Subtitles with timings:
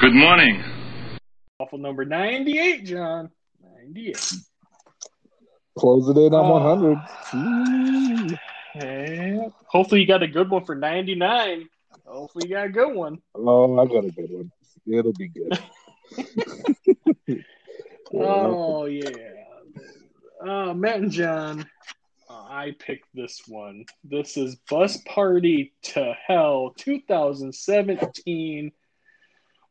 [0.00, 0.62] Good morning.
[1.58, 3.30] Awful number 98, John.
[3.62, 4.32] 98.
[5.78, 6.94] Close it in on Oh.
[7.32, 8.38] 100.
[8.76, 9.46] Yeah.
[9.66, 11.68] Hopefully you got a good one for 99.
[12.06, 13.18] Hopefully you got a good one.
[13.36, 14.50] Oh, I got a good one.
[14.86, 15.58] It'll be good.
[18.16, 19.10] Oh, yeah.
[20.40, 21.66] Uh, Matt and John,
[22.30, 23.84] uh, I picked this one.
[24.04, 28.70] This is Bus Party to Hell 2017.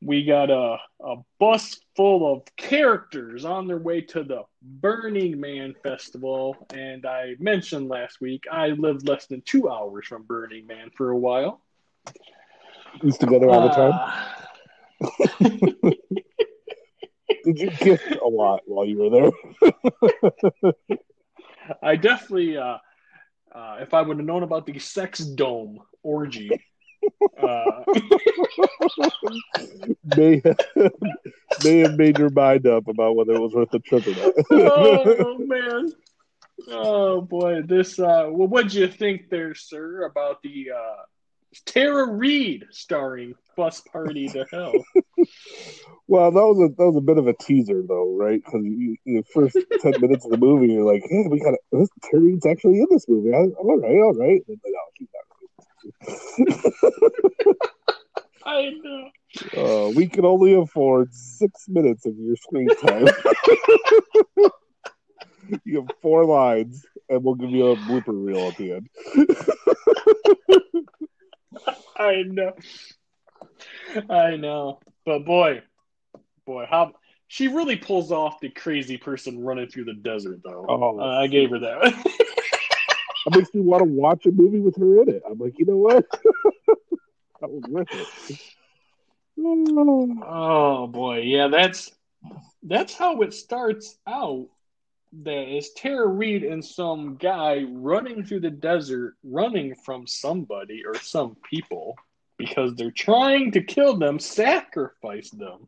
[0.05, 5.75] We got a, a bus full of characters on their way to the Burning Man
[5.81, 6.67] Festival.
[6.73, 11.11] And I mentioned last week I lived less than two hours from Burning Man for
[11.11, 11.61] a while.
[13.01, 13.93] Used to go there all the time.
[13.93, 15.91] Uh,
[17.45, 20.73] Did you gift a lot while you were there?
[21.81, 22.77] I definitely, uh,
[23.53, 26.51] uh, if I would have known about the sex dome orgy,
[27.41, 27.83] uh,
[30.17, 30.41] may,
[31.63, 34.33] may have made your mind up about whether it was worth the trip or not.
[34.51, 35.91] oh man,
[36.69, 37.99] oh boy, this.
[37.99, 41.01] Uh, well, what'd you think there, sir, about the uh,
[41.65, 44.73] Tara Reid starring Bus Party to Hell?
[46.07, 48.41] well, that was a that was a bit of a teaser, though, right?
[48.43, 51.55] Because you, you, the first ten minutes of the movie, you're like, "Hey, we got
[51.71, 53.33] Tara Terry's actually in this movie.
[53.33, 55.32] I, I'm all right, all right." And then, oh, she's not.
[58.45, 59.09] I know.
[59.57, 63.07] Uh, we can only afford six minutes of your screen time.
[65.65, 68.89] you have four lines, and we'll give you a blooper reel at the end.
[71.97, 72.53] I know.
[74.09, 74.79] I know.
[75.05, 75.61] But boy,
[76.45, 76.93] boy, how
[77.27, 80.65] she really pulls off the crazy person running through the desert, though.
[80.67, 80.99] Oh.
[80.99, 81.93] Uh, I gave her that.
[83.25, 85.23] That makes me want to watch a movie with her in it.
[85.29, 86.05] I'm like, you know what?
[87.41, 88.09] that was worth it.
[90.25, 91.91] oh boy, yeah, that's
[92.63, 94.47] that's how it starts out.
[95.23, 100.95] That is Tara Reid and some guy running through the desert, running from somebody or
[100.95, 101.95] some people
[102.37, 105.67] because they're trying to kill them, sacrifice them.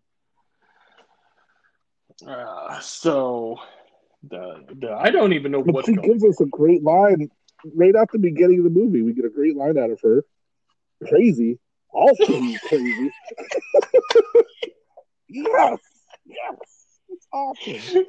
[2.25, 3.57] Uh, so
[4.24, 6.09] the, the I don't even know But what's she going.
[6.09, 7.30] gives us a great line
[7.74, 9.02] right at the beginning of the movie.
[9.02, 10.24] We get a great line out of her.
[11.08, 11.59] Crazy.
[11.94, 13.12] awesome, crazy.
[15.30, 15.80] yes.
[16.25, 16.58] Yes.
[17.09, 17.74] It's awesome.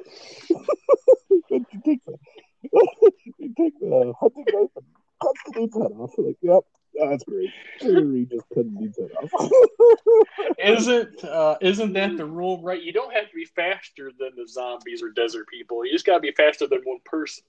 [1.49, 2.17] she takes the,
[3.39, 4.85] she takes the hunting knife and
[5.21, 6.11] cut the dude's head off.
[6.17, 6.63] Like, yep,
[7.09, 7.49] that's great.
[7.79, 9.31] Terry just cut the dude's head off.
[10.59, 12.81] Isn't uh, isn't that the rule, right?
[12.81, 15.85] You don't have to be faster than the zombies or desert people.
[15.85, 17.43] You just gotta be faster than one person.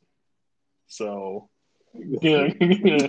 [0.87, 1.49] So
[1.95, 2.49] yeah.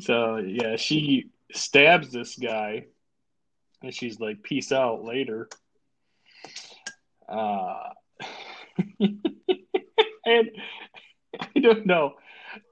[0.00, 2.86] so yeah, she stabs this guy,
[3.82, 5.48] and she's like, "Peace out later."
[7.28, 7.90] Uh,
[9.00, 9.20] and
[10.26, 12.14] I don't know.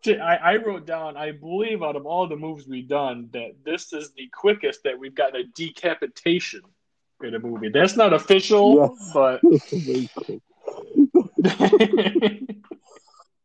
[0.06, 3.92] I, I wrote down, I believe out of all the moves we've done, that this
[3.92, 6.60] is the quickest that we've gotten a decapitation
[7.22, 7.68] in a movie.
[7.68, 9.10] That's not official, Yes.
[9.12, 9.40] but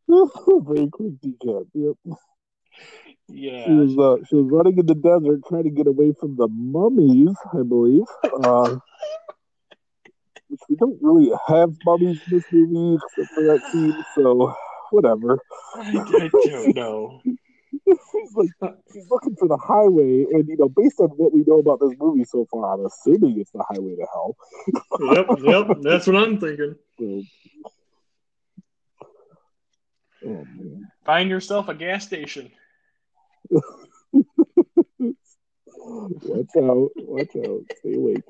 [0.07, 1.13] Very quick.
[1.21, 1.67] Decap.
[1.73, 2.17] Yep.
[3.29, 3.65] yeah.
[3.65, 6.47] She was uh, she was running in the desert trying to get away from the
[6.47, 8.03] mummies, I believe.
[8.43, 8.77] Uh,
[10.49, 14.55] which we don't really have mummies in this movie except for that scene, so
[14.91, 15.39] whatever.
[15.75, 17.21] I, I don't know.
[17.85, 18.49] She's like
[18.93, 21.93] she's looking for the highway, and you know, based on what we know about this
[21.99, 24.37] movie so far, I'm assuming it's the highway to hell.
[24.99, 25.77] Yep, yep.
[25.81, 26.75] That's what I'm thinking.
[26.97, 27.23] So,
[30.27, 30.45] oh.
[31.05, 32.51] Find yourself a gas station.
[35.89, 38.23] Watch out, watch out, stay awake.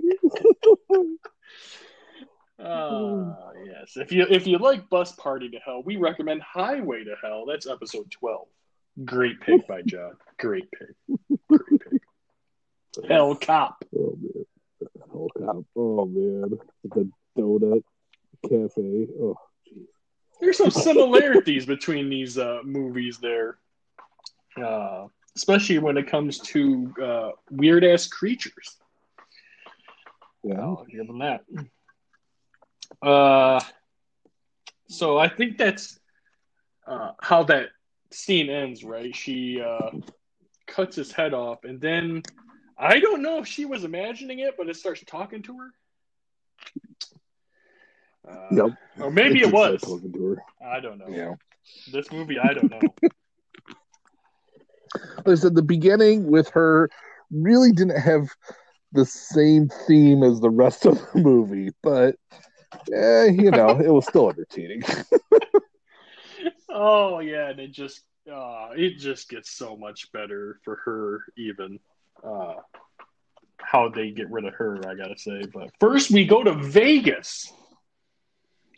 [2.59, 3.33] Uh,
[3.65, 3.93] yes.
[3.95, 7.45] If you if you like Bus Party to Hell, we recommend Highway to Hell.
[7.45, 8.47] That's episode twelve.
[9.05, 10.13] Great pick by John.
[10.39, 11.17] Great pick.
[11.47, 12.01] Great pick.
[13.09, 13.83] Hell Cop.
[13.95, 14.45] Oh man.
[15.13, 15.65] Oh, God.
[15.75, 16.59] oh man.
[16.83, 17.83] The donut
[18.43, 19.07] cafe.
[19.19, 19.35] Oh.
[20.39, 23.57] There's some similarities between these uh, movies there,
[24.63, 28.77] uh, especially when it comes to uh, weird ass creatures.
[30.43, 30.59] Yeah.
[30.61, 31.43] I'll give them that.
[33.01, 33.59] Uh,
[34.87, 35.99] so I think that's
[36.85, 37.69] uh, how that
[38.11, 39.15] scene ends, right?
[39.15, 39.91] She uh,
[40.67, 42.23] cuts his head off, and then
[42.77, 45.73] I don't know if she was imagining it, but it starts talking to her.
[48.27, 48.69] Uh, Yep.
[48.99, 49.81] Or maybe it like was.
[49.81, 50.43] talking to her.
[50.65, 51.07] I don't know.
[51.09, 51.35] Yeah.
[51.91, 52.79] This movie, I don't know.
[55.17, 56.89] Like I said, the beginning with her
[57.29, 58.29] really didn't have
[58.93, 62.15] the same theme as the rest of the movie, but
[62.93, 64.83] eh, you know, it was still entertaining.
[66.69, 71.79] oh yeah, and it just uh, it just gets so much better for her even.
[72.23, 72.55] Uh,
[73.59, 75.43] how they get rid of her, I gotta say.
[75.53, 77.51] But first, we go to Vegas.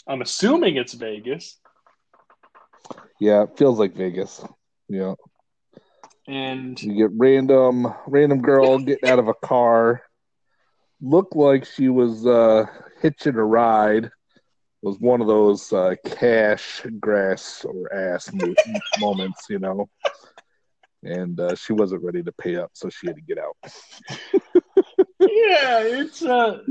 [0.09, 1.59] I'm assuming it's Vegas.
[3.19, 4.43] Yeah, it feels like Vegas.
[4.87, 5.13] Yeah.
[6.27, 10.01] And you get random random girl getting out of a car.
[10.99, 12.65] Looked like she was uh,
[13.01, 14.05] hitching a ride.
[14.05, 14.11] It
[14.81, 18.31] was one of those uh, cash, grass, or ass
[18.99, 19.89] moments, you know.
[21.03, 23.55] And uh, she wasn't ready to pay up, so she had to get out.
[25.19, 26.63] yeah, it's uh,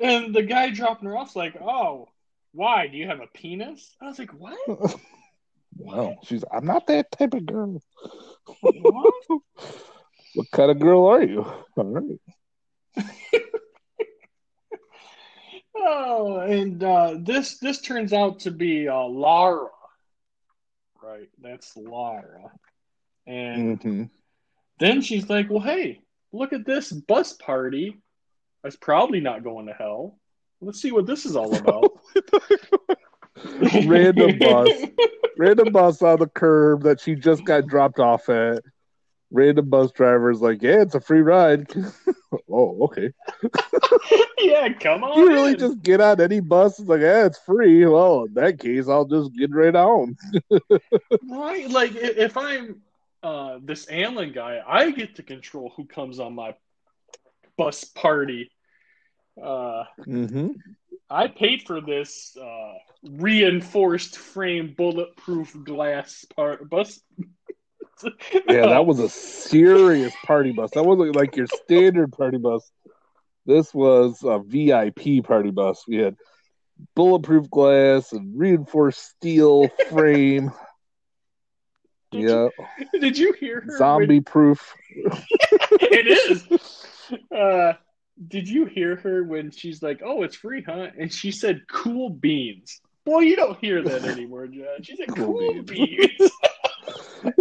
[0.00, 2.08] and the guy dropping her off's like, "Oh,
[2.56, 2.88] why?
[2.88, 4.96] Do you have a penis?" I was like, "What?"
[5.78, 6.44] Wow, she's.
[6.52, 7.82] I'm not that type of girl.
[8.60, 9.14] What?
[10.34, 11.42] what kind of girl are you?
[11.76, 12.20] All right.
[15.76, 19.68] oh, and uh, this this turns out to be uh, Lara.
[21.02, 22.50] Right, that's Lara.
[23.26, 24.04] And mm-hmm.
[24.78, 26.00] then she's like, "Well, hey,
[26.32, 28.00] look at this bus party.
[28.62, 30.18] That's probably not going to hell.
[30.60, 31.92] Let's see what this is all about."
[33.84, 34.70] random bus,
[35.38, 38.62] random bus on the curb that she just got dropped off at.
[39.32, 41.66] Random bus driver is like, "Yeah, it's a free ride."
[42.50, 43.12] oh, okay.
[44.38, 45.18] yeah, come on.
[45.18, 45.58] You really in.
[45.58, 46.78] just get on any bus?
[46.78, 47.84] It's like, yeah, it's free.
[47.84, 50.16] Well, in that case, I'll just get right on.
[51.28, 52.82] right, like if I'm
[53.24, 56.54] uh, this Alan guy, I get to control who comes on my
[57.58, 58.52] bus party.
[59.42, 60.48] Uh, mm-hmm.
[61.08, 62.72] I paid for this uh,
[63.02, 67.00] reinforced frame bulletproof glass part bus.
[68.48, 70.70] yeah, that was a serious party bus.
[70.72, 72.70] That wasn't like your standard party bus.
[73.46, 75.84] This was a VIP party bus.
[75.86, 76.16] We had
[76.94, 80.52] bulletproof glass and reinforced steel frame.
[82.12, 82.48] Did yeah.
[82.78, 83.78] You, did you hear her?
[83.78, 84.74] Zombie proof.
[84.94, 86.46] it is.
[87.36, 87.72] Uh,
[88.28, 92.10] did you hear her when she's like, "Oh, it's free, huh?" And she said, "Cool
[92.10, 94.82] beans." Boy, you don't hear that anymore, John.
[94.82, 96.30] She said, "Cool, cool beans." beans.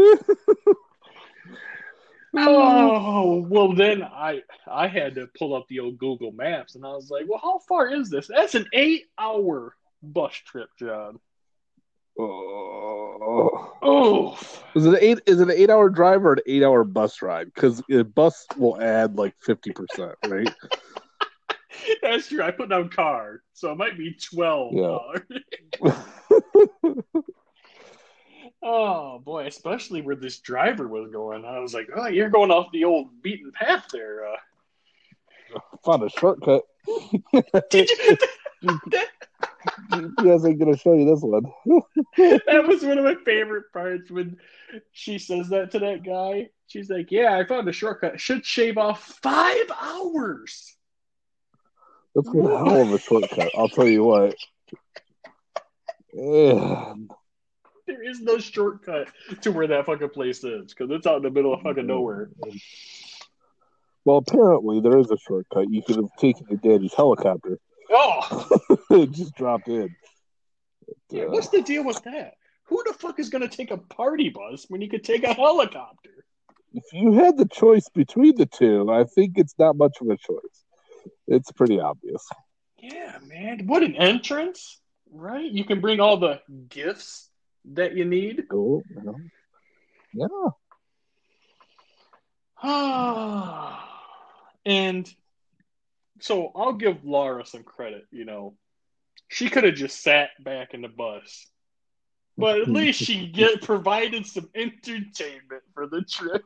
[2.38, 6.89] oh well, then I I had to pull up the old Google Maps, and I
[6.89, 11.19] was like, "Well, how far is this?" That's an eight-hour bus trip, John.
[12.18, 13.74] Oh.
[13.82, 14.40] oh.
[14.76, 15.20] Is it an eight?
[15.26, 17.54] Is it an eight-hour drive or an eight-hour bus ride?
[17.54, 20.54] Because a bus will add like fifty percent, right?
[22.02, 22.42] That's true.
[22.42, 24.74] I put down car, so it might be twelve.
[24.74, 24.98] Yeah.
[28.64, 31.44] oh boy, especially where this driver was going.
[31.46, 35.60] I was like, "Oh, you're going off the old beaten path there." Uh...
[35.86, 36.64] Found a shortcut.
[37.70, 38.18] Did you?
[38.88, 39.10] that,
[39.92, 41.46] GPS ain't gonna show you this one.
[42.18, 44.38] that was one of my favorite parts when
[44.92, 46.50] she says that to that guy.
[46.68, 48.20] She's like, "Yeah, I found a shortcut.
[48.20, 50.76] Should shave off five hours."
[52.16, 53.52] That's a hell of a shortcut.
[53.56, 54.36] I'll tell you what.
[57.88, 59.10] There is no shortcut
[59.42, 62.30] to where that fucking place is because it's out in the middle of fucking nowhere.
[64.06, 65.70] Well, apparently there is a shortcut.
[65.70, 67.60] You could have taken your daddy's helicopter.
[67.98, 69.96] Oh, just dropped in.
[70.86, 72.34] But, yeah, uh, what's the deal with that?
[72.66, 75.34] Who the fuck is going to take a party bus when you could take a
[75.34, 76.25] helicopter?
[76.74, 80.18] If you had the choice between the two, I think it's not much of a
[80.18, 80.66] choice.
[81.28, 82.28] It's pretty obvious.
[82.80, 83.66] Yeah, man.
[83.66, 84.80] What an entrance,
[85.12, 85.50] right?
[85.50, 87.30] You can bring all the gifts
[87.74, 88.44] that you need.
[88.50, 88.84] Cool.
[90.14, 90.28] Yeah.
[92.64, 92.66] yeah.
[94.66, 95.14] and
[96.19, 98.05] so I'll give Laura some credit.
[98.12, 98.55] You know,
[99.27, 101.48] she could have just sat back in the bus,
[102.38, 106.43] but at least she get provided some entertainment for the trip.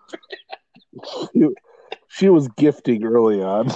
[2.10, 3.68] she, was gifting early on.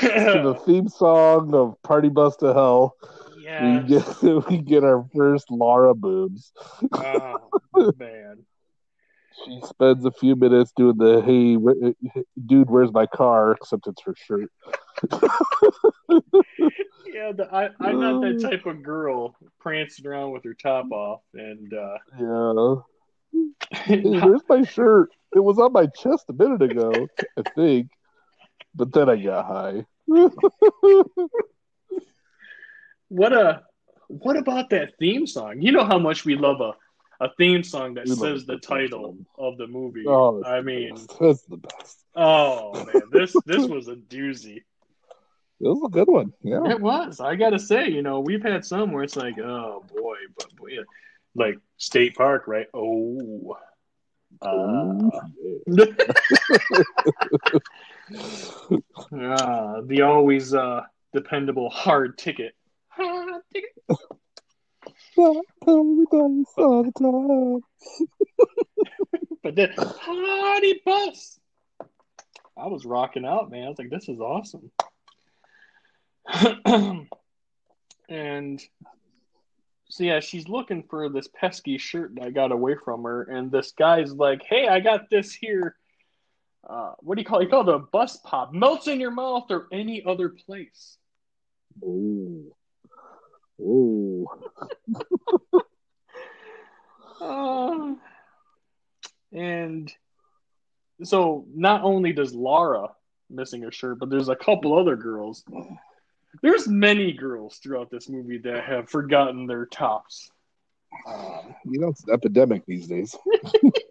[0.00, 2.96] the theme song of Party Bus to Hell.
[3.40, 3.82] Yeah.
[3.82, 6.52] We get we get our first Laura boobs.
[6.92, 7.50] Oh
[7.98, 8.44] man
[9.44, 11.56] she spends a few minutes doing the hey
[12.46, 13.52] dude where's my car?
[13.52, 14.50] Except it's her shirt.
[17.12, 21.22] Yeah the, I, i'm not that type of girl prancing around with her top off
[21.34, 22.74] and uh yeah.
[23.72, 25.10] Hey, where's my shirt?
[25.34, 27.88] It was on my chest a minute ago i think.
[28.76, 29.86] But then i got high.
[33.10, 33.62] What a
[34.06, 35.60] what about that theme song?
[35.60, 36.74] You know how much we love a
[37.20, 40.04] a theme song that we says the title of the movie.
[40.06, 42.04] Oh, I mean, that's the best.
[42.16, 44.62] Oh man, this this was a doozy.
[45.62, 46.32] It was a good one.
[46.42, 46.70] Yeah.
[46.70, 47.20] It was.
[47.20, 50.70] I gotta say, you know, we've had some where it's like, oh boy, but boy,
[51.34, 52.66] like State Park, right?
[52.72, 53.58] Oh.
[54.40, 55.10] Uh, uh,
[59.82, 60.80] the always uh,
[61.12, 62.54] dependable hard ticket.
[62.88, 63.74] Hard ticket.
[69.42, 71.38] but then Hardy Bus.
[72.56, 73.64] I was rocking out, man.
[73.64, 74.70] I was like, this is awesome.
[78.08, 78.60] and
[79.90, 83.50] so yeah, she's looking for this pesky shirt that I got away from her, and
[83.50, 85.76] this guy's like, "Hey, I got this here.
[86.68, 87.44] Uh, what do you call it?
[87.44, 88.52] You call it a bus pop?
[88.52, 90.96] Melts in your mouth or any other place."
[91.82, 92.54] Ooh.
[93.60, 94.26] Ooh.
[97.20, 97.94] uh,
[99.32, 99.92] and
[101.02, 102.88] so not only does Lara
[103.28, 105.44] missing her shirt, but there's a couple other girls.
[106.42, 110.30] There's many girls throughout this movie that have forgotten their tops.
[111.06, 113.16] Um, you know, it's an epidemic these days.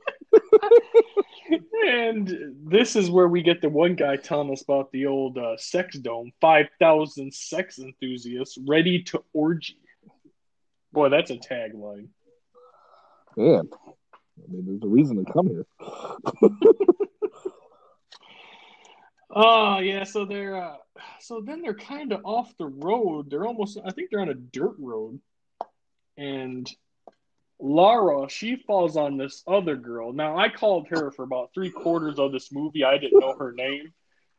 [1.88, 5.58] and this is where we get the one guy telling us about the old uh,
[5.58, 9.80] sex dome 5,000 sex enthusiasts ready to orgy.
[10.92, 12.08] Boy, that's a tagline.
[13.38, 13.70] Man,
[14.38, 15.66] I mean, there's a reason to come here.
[19.30, 20.78] oh yeah, so they're uh,
[21.20, 23.30] so then they're kind of off the road.
[23.30, 25.20] They're almost, I think they're on a dirt road,
[26.18, 26.70] and
[27.60, 30.14] Laura she falls on this other girl.
[30.14, 32.84] Now I called her for about three quarters of this movie.
[32.84, 33.94] I didn't know her name,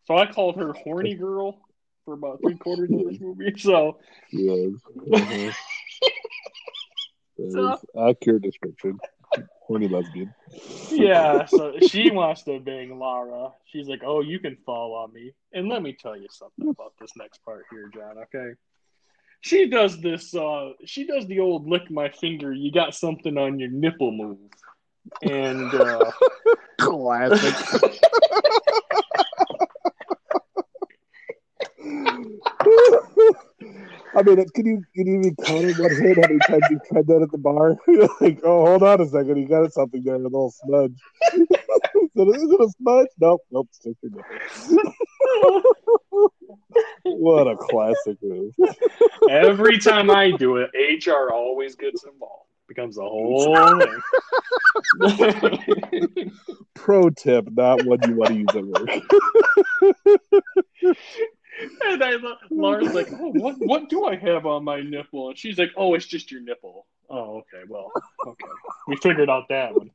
[0.04, 1.60] so I called her horny girl
[2.04, 3.52] for about three quarters of this movie.
[3.58, 3.98] So
[4.32, 4.70] yes.
[5.12, 5.52] Uh-huh.
[7.36, 8.98] so, accurate description
[9.70, 10.34] horny lesbian.
[10.90, 13.50] yeah, so she wants to bang Lara.
[13.66, 16.94] She's like, "Oh, you can fall on me." And let me tell you something about
[17.00, 18.18] this next part here, John.
[18.18, 18.54] Okay,
[19.40, 20.34] she does this.
[20.34, 22.52] uh She does the old lick my finger.
[22.52, 24.38] You got something on your nipple move,
[25.22, 26.10] and uh
[26.78, 27.54] classic.
[34.12, 36.80] I mean, can you can you even count in one hand how many times you
[36.90, 37.76] tried that at the bar?
[37.86, 40.94] You're like, oh, hold on a second, you got something there, a little smudge.
[41.34, 43.08] is, it, is it a smudge?
[43.20, 44.24] Nope, nope, it's just your
[47.04, 48.52] What a classic move!
[49.30, 52.48] Every time I do it, HR always gets involved.
[52.66, 53.80] Becomes a whole
[55.00, 56.32] thing.
[56.74, 58.88] Pro tip: not one you want to use at work
[61.82, 62.16] and I
[62.50, 65.28] Laura's like, oh, what what do I have on my nipple?
[65.28, 66.86] And she's like, oh, it's just your nipple.
[67.08, 67.90] Oh, okay, well,
[68.26, 68.44] okay,
[68.88, 69.90] we figured out that one.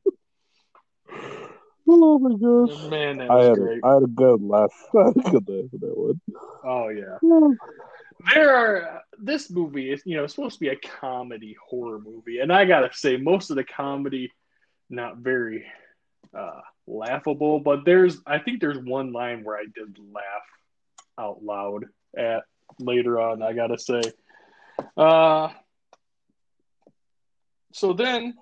[1.88, 3.84] Oh my gosh, man, that I had great.
[3.84, 4.74] A, I had a good laugh.
[4.98, 6.22] I had a good laugh at that one.
[6.63, 7.18] Oh yeah.
[8.34, 12.51] There are this movie is you know supposed to be a comedy horror movie, and
[12.51, 14.32] I gotta say most of the comedy
[14.89, 15.65] not very
[16.38, 20.24] uh, laughable, but there's I think there's one line where I did laugh
[21.17, 21.86] out loud
[22.17, 22.44] at
[22.79, 24.01] later on, I gotta say.
[24.98, 25.50] Uh,
[27.74, 28.36] so then,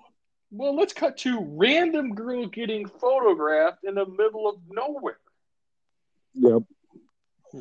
[0.50, 5.18] well, let's cut to random girl getting photographed in the middle of nowhere.
[6.34, 6.62] Yep.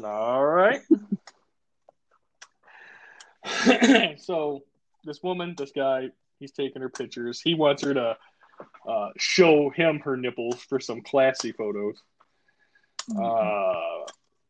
[0.04, 0.82] All right.
[4.18, 4.64] so
[5.04, 6.10] this woman, this guy,
[6.40, 7.42] he's taking her pictures.
[7.42, 8.18] He wants her to
[8.88, 12.02] uh, show him her nipples for some classy photos.
[13.22, 13.74] Uh,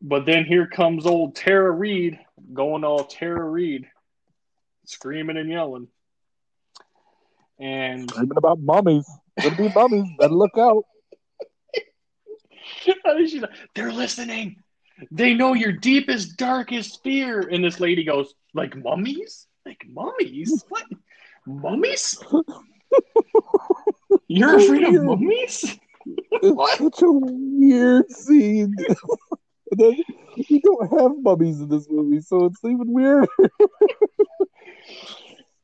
[0.01, 2.19] but then here comes old Tara Reid
[2.53, 3.87] going all Tara Reid,
[4.85, 5.87] screaming and yelling.
[7.59, 9.09] And screaming about mummies.
[9.41, 10.09] Gonna be mummies.
[10.19, 10.83] Better look out.
[13.75, 14.57] They're listening.
[15.11, 17.39] They know your deepest, darkest fear.
[17.39, 19.47] And this lady goes, like mummies?
[19.65, 20.63] Like mummies?
[20.69, 20.85] What?
[21.45, 22.23] Mummies?
[24.27, 25.77] You're afraid of mummies?
[26.05, 28.73] It's such a weird scene.
[29.71, 29.97] then
[30.49, 33.27] we don't have mummies in this movie, so it's even weirder.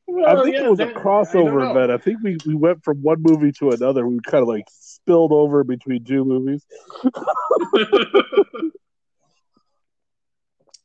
[0.07, 1.91] Well, I think yeah, it was that, a crossover event.
[1.91, 4.07] I think we, we went from one movie to another.
[4.07, 6.65] We kind of like spilled over between two movies.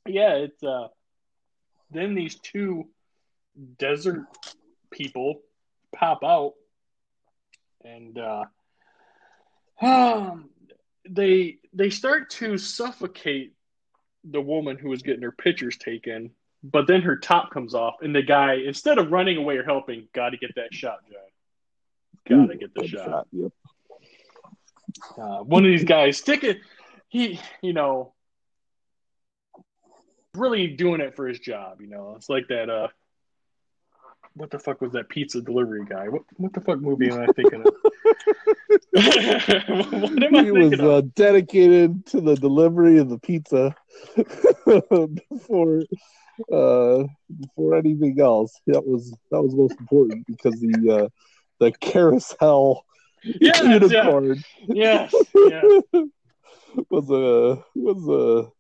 [0.06, 0.88] yeah, it's uh
[1.94, 2.88] then these two
[3.78, 4.26] desert
[4.90, 5.40] people
[5.94, 6.54] pop out
[7.84, 8.44] and uh
[9.80, 10.48] um
[11.08, 13.54] they they start to suffocate
[14.24, 16.30] the woman who was getting her pictures taken,
[16.62, 20.08] but then her top comes off, and the guy instead of running away or helping,
[20.14, 21.00] got to get that shot,
[22.26, 22.46] John.
[22.46, 23.06] Got to get the shot.
[23.06, 23.26] shot.
[23.32, 23.52] Yep.
[25.18, 26.60] Uh, one of these guys stick it.
[27.08, 28.13] he, you know,
[30.36, 31.80] really doing it for his job.
[31.80, 32.70] You know, it's like that.
[32.70, 32.88] Uh,
[34.36, 36.08] what the fuck was that pizza delivery guy?
[36.08, 37.74] What what the fuck movie am I thinking of?
[40.10, 43.74] what am I he was uh, dedicated to the delivery of the pizza
[45.30, 45.82] before
[46.52, 47.04] uh,
[47.40, 48.60] before anything else.
[48.66, 51.08] That was that was most important because the uh,
[51.60, 52.84] the carousel
[53.22, 53.72] Yes, yeah.
[53.72, 55.82] unicorn Yes, yes.
[56.90, 58.50] was a was a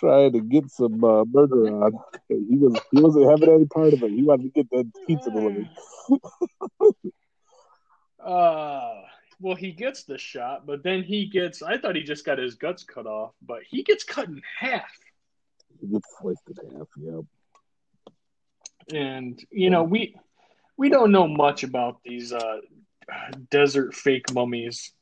[0.00, 1.92] trying to get some uh, murder on.
[2.28, 4.10] He was he wasn't having any part of it.
[4.10, 5.68] He wanted to get the pizza delivered.
[8.22, 9.00] Uh,
[9.40, 11.62] well, he gets the shot, but then he gets.
[11.62, 14.90] I thought he just got his guts cut off, but he gets cut in half.
[15.80, 16.88] He gets sliced in half.
[16.98, 17.20] Yeah.
[18.92, 20.16] And you know we
[20.76, 22.58] we don't know much about these uh,
[23.50, 24.92] desert fake mummies,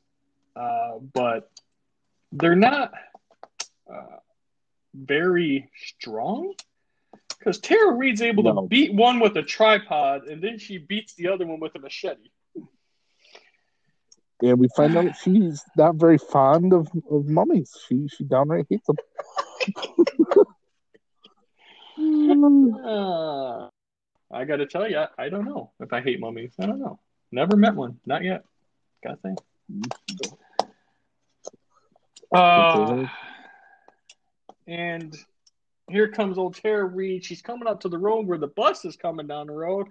[0.55, 1.51] uh, but
[2.31, 2.93] they're not
[3.93, 4.19] uh,
[4.93, 6.53] very strong.
[7.37, 8.61] Because Tara Reid's able No.
[8.61, 11.79] to beat one with a tripod, and then she beats the other one with a
[11.79, 12.29] machete.
[14.41, 17.75] And we find out she's not very fond of, of mummies.
[17.87, 18.97] She she downright hates them.
[21.97, 23.69] Uh,
[24.31, 26.53] I got to tell you, I, I don't know if I hate mummies.
[26.59, 26.99] I don't know.
[27.31, 27.99] Never met one.
[28.05, 28.43] Not yet.
[29.03, 29.35] Gotta say.
[32.31, 33.07] Uh,
[34.69, 35.17] and
[35.89, 37.25] here comes old Tara Reid.
[37.25, 39.87] She's coming up to the road where the bus is coming down the road.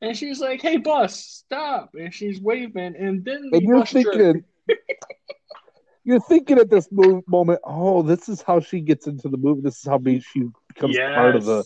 [0.00, 1.90] And she's like, hey, bus, stop.
[1.94, 2.94] And she's waving.
[2.96, 4.44] And then the and you're bus thinking,
[6.04, 9.62] you're thinking at this moment, oh, this is how she gets into the movie.
[9.62, 11.64] This is how she becomes part of the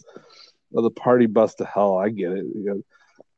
[0.74, 1.98] of the party bus to hell.
[1.98, 2.82] I get it, you know.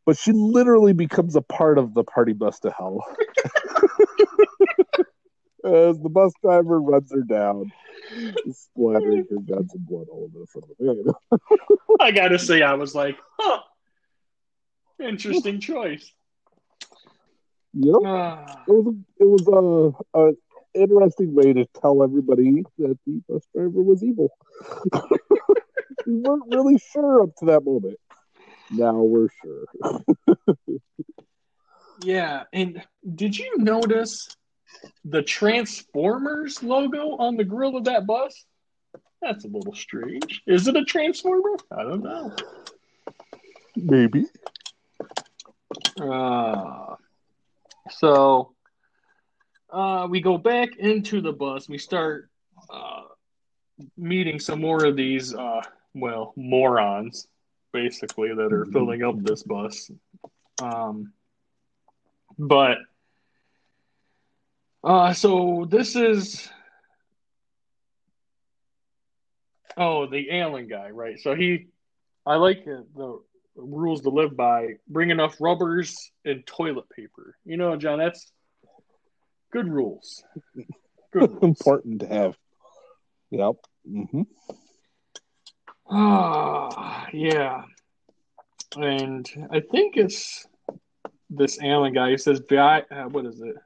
[0.06, 3.04] but she literally becomes a part of the party bus to hell.
[5.66, 7.73] As the bus driver runs her down,
[8.52, 11.16] splattering her guts and blood all over the front of
[11.58, 11.80] it.
[12.00, 13.60] I got to say, I was like, huh.
[15.00, 16.12] Interesting choice.
[17.75, 20.32] Know, Uh, it was a, it was a, a
[20.75, 24.30] interesting way to tell everybody that the bus driver was evil.
[26.06, 27.99] we weren't really sure up to that moment.
[28.71, 29.64] Now we're sure.
[32.02, 32.82] Yeah, and
[33.14, 34.28] did you notice
[35.05, 38.45] the Transformers logo on the grill of that bus?
[39.23, 40.43] That's a little strange.
[40.47, 41.57] Is it a Transformer?
[41.71, 42.35] I don't know.
[43.76, 44.26] Maybe.
[46.00, 46.97] Uh,
[47.91, 48.55] so
[49.71, 51.69] uh, we go back into the bus.
[51.69, 52.31] We start
[52.71, 53.02] uh,
[53.97, 55.63] meeting some more of these, uh,
[55.95, 57.26] well, morons,
[57.73, 59.91] basically, that are filling up this bus.
[60.63, 61.13] Um,
[62.39, 62.79] but
[64.86, 66.49] uh, so this is
[69.76, 71.18] oh the Allen guy, right?
[71.20, 71.66] So he,
[72.26, 73.20] I like uh, the
[73.56, 74.75] rules to live by.
[74.88, 77.36] Bring enough rubbers and toilet paper.
[77.44, 78.32] You know, John, that's
[79.52, 80.25] good rules.
[81.12, 81.42] Good rules.
[81.42, 82.36] Important to have.
[83.30, 83.56] Yep.
[83.86, 84.22] hmm
[85.88, 87.62] Ah, yeah.
[88.76, 90.46] And I think it's
[91.30, 93.56] this Allen guy who says, uh, what is it?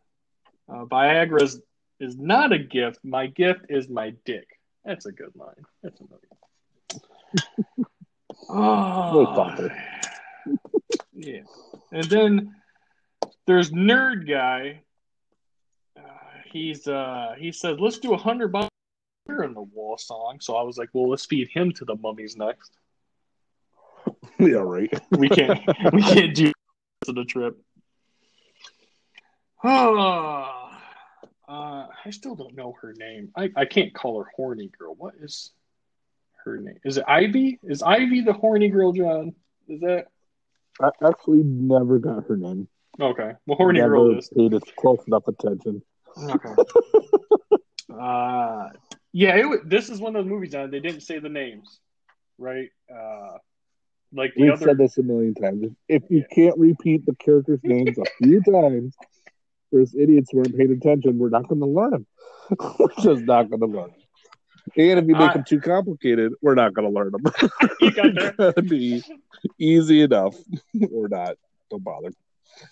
[0.70, 1.60] Uh, Viagra is,
[1.98, 3.00] is not a gift.
[3.04, 4.46] My gift is my dick.
[4.84, 5.64] That's a good line.
[5.82, 6.28] That's another.
[7.68, 7.86] Very
[8.48, 9.68] Oh, thoughtful.
[11.14, 11.40] yeah.
[11.92, 12.54] And then
[13.46, 14.80] there's Nerd Guy.
[15.96, 16.02] Uh,
[16.52, 18.68] he's uh, he says, let's do a hundred bucks
[19.28, 20.38] in the wall song.
[20.40, 22.72] So I was like, well, let's feed him to the mummies next.
[24.38, 24.90] Yeah, right.
[25.10, 25.60] We can't
[25.92, 26.50] we can't do
[27.04, 27.58] to the trip.
[29.62, 30.59] Ah,
[31.50, 33.30] uh, I still don't know her name.
[33.36, 34.94] I, I can't call her horny girl.
[34.96, 35.50] What is
[36.44, 36.78] her name?
[36.84, 37.58] Is it Ivy?
[37.64, 39.34] Is Ivy the horny girl, John?
[39.68, 40.06] Is that
[40.80, 42.68] I actually never got her name.
[43.00, 43.32] okay?
[43.46, 45.82] Well, horny never girl is paid it close enough attention.
[46.22, 46.54] okay.
[47.92, 48.68] uh,
[49.12, 49.34] yeah.
[49.36, 50.70] It, this is one of those movies, John.
[50.70, 51.80] They didn't say the names,
[52.38, 52.68] right?
[52.88, 53.38] Uh,
[54.12, 54.66] like the We've other.
[54.66, 55.66] said this a million times.
[55.88, 58.94] If you can't repeat the characters' names a few times,
[59.72, 61.18] there's idiots who aren't paying attention.
[61.18, 62.06] We're not going to learn them.
[62.78, 63.94] we're just not going to learn them.
[64.76, 67.22] And if you make I- them too complicated, we're not going to learn them.
[67.80, 68.34] You got that?
[68.38, 69.02] it's to be
[69.58, 70.36] easy enough
[70.92, 71.36] or not.
[71.70, 72.10] Don't bother.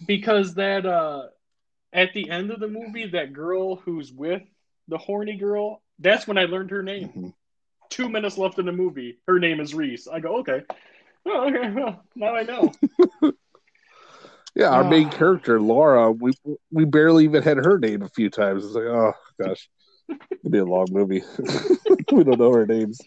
[0.07, 1.27] because that uh
[1.93, 4.43] at the end of the movie that girl who's with
[4.89, 7.33] the horny girl that's when i learned her name Mhm.
[7.89, 10.63] two minutes left in the movie her name is reese i go okay
[11.27, 12.73] oh, okay well, now i know
[14.59, 16.33] Yeah, our main character Laura, we
[16.73, 18.65] we barely even had her name a few times.
[18.65, 19.69] It's like, oh gosh,
[20.09, 21.23] It'd be a long movie.
[22.13, 23.01] we don't know her names.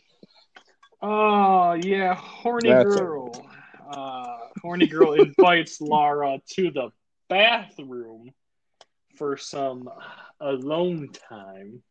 [1.02, 3.50] Oh yeah, horny That's girl.
[3.92, 6.90] Uh, horny girl invites Laura to the
[7.28, 8.32] bathroom
[9.18, 9.90] for some
[10.40, 11.84] alone time.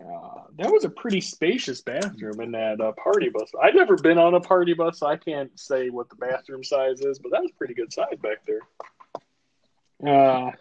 [0.00, 3.50] Uh, that was a pretty spacious bathroom in that uh, party bus.
[3.62, 7.00] I've never been on a party bus, so I can't say what the bathroom size
[7.00, 8.60] is, but that was pretty good size back there.
[10.06, 10.52] Uh,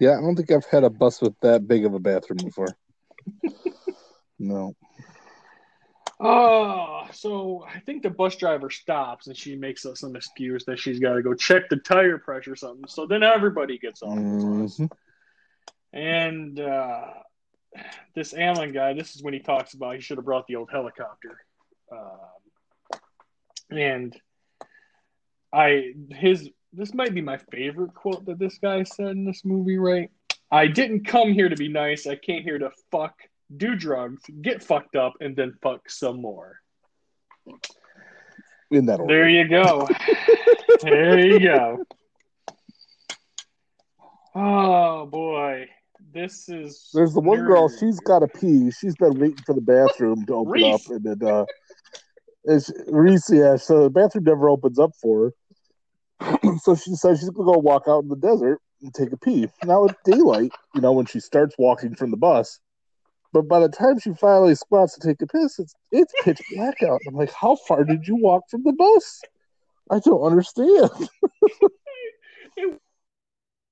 [0.00, 2.76] Yeah, I don't think I've had a bus with that big of a bathroom before.
[4.38, 4.74] no.
[6.18, 10.78] Oh, so I think the bus driver stops and she makes up some excuse that
[10.78, 12.86] she's got to go check the tire pressure or something.
[12.88, 14.10] So then everybody gets bus.
[14.18, 14.90] Mhm.
[15.92, 17.12] And uh,
[18.14, 20.70] this Allen guy, this is when he talks about he should have brought the old
[20.70, 21.38] helicopter.
[21.92, 23.00] Um,
[23.70, 24.20] and
[25.52, 29.78] I, his, this might be my favorite quote that this guy said in this movie,
[29.78, 30.10] right?
[30.50, 32.06] I didn't come here to be nice.
[32.06, 33.14] I came here to fuck,
[33.56, 36.60] do drugs, get fucked up, and then fuck some more.
[38.70, 39.14] In that order.
[39.14, 39.88] There you go.
[40.82, 41.84] there you go.
[44.32, 45.66] Oh boy,
[46.12, 46.90] this is.
[46.92, 48.70] There's the one girl, she's got to pee.
[48.70, 50.64] She's been waiting for the bathroom to open Reese.
[50.64, 50.80] up.
[50.88, 51.44] And then, uh,
[52.44, 55.32] it's Reese, yeah, so the bathroom never opens up for
[56.20, 56.38] her.
[56.62, 59.48] so she decides she's to go walk out in the desert and take a pee.
[59.64, 62.60] Now it's daylight, you know, when she starts walking from the bus.
[63.32, 66.82] But by the time she finally squats to take a piss, it's it's pitch black
[66.82, 67.00] out.
[67.06, 69.20] I'm like, how far did you walk from the bus?
[69.90, 70.90] I don't understand.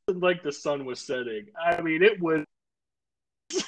[0.08, 1.46] Like the sun was setting.
[1.62, 2.44] I mean, it was.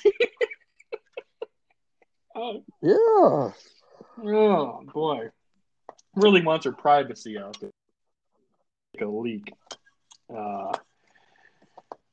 [2.35, 3.53] oh, Yeah.
[4.24, 5.29] oh boy,
[6.14, 7.70] really wants her privacy out there.
[8.94, 9.53] Like a leak.
[10.35, 10.72] Uh,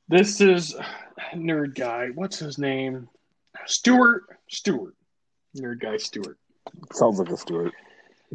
[0.08, 0.76] this is
[1.34, 2.08] nerd guy.
[2.14, 3.08] What's his name?
[3.66, 4.24] Stewart.
[4.50, 4.94] Stewart.
[5.56, 5.96] Nerd guy.
[5.96, 6.38] Stewart.
[6.92, 7.72] Sounds like a Stewart.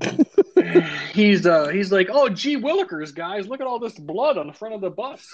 [1.13, 4.53] he's uh he's like, oh gee willikers, guys, look at all this blood on the
[4.53, 5.27] front of the bus.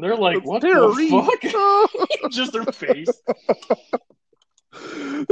[0.00, 2.30] They're like, what the fuck?
[2.32, 3.08] Just their face.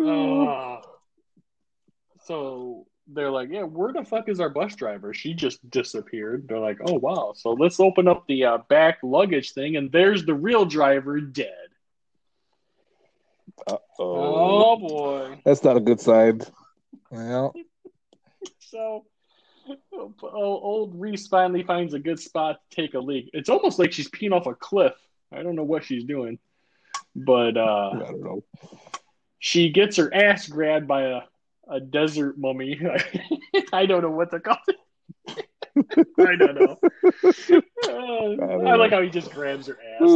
[0.00, 0.80] Uh,
[2.24, 5.12] so they're like, yeah, where the fuck is our bus driver?
[5.12, 6.46] She just disappeared.
[6.48, 7.34] They're like, oh wow.
[7.36, 11.68] So let's open up the uh, back luggage thing, and there's the real driver dead.
[13.66, 13.82] Uh-oh.
[13.98, 15.40] Oh boy.
[15.44, 16.42] That's not a good sign.
[17.10, 17.54] Well,
[18.58, 19.04] So
[19.98, 23.30] oh, old Reese finally finds a good spot to take a leak.
[23.32, 24.94] It's almost like she's peeing off a cliff.
[25.32, 26.38] I don't know what she's doing,
[27.14, 28.44] but uh, I don't know.
[29.38, 31.20] she gets her ass grabbed by a,
[31.68, 32.80] a desert mummy.
[33.72, 34.76] I don't know what to call it.
[36.18, 36.76] I don't know.
[37.84, 38.96] Uh, don't I, like know.
[38.98, 40.08] how he just grabs her ass.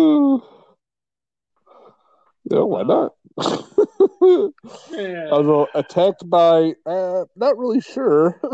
[2.50, 3.12] yeah, why not?
[3.38, 5.28] Yeah.
[5.30, 8.40] Although attacked by, uh, not really sure.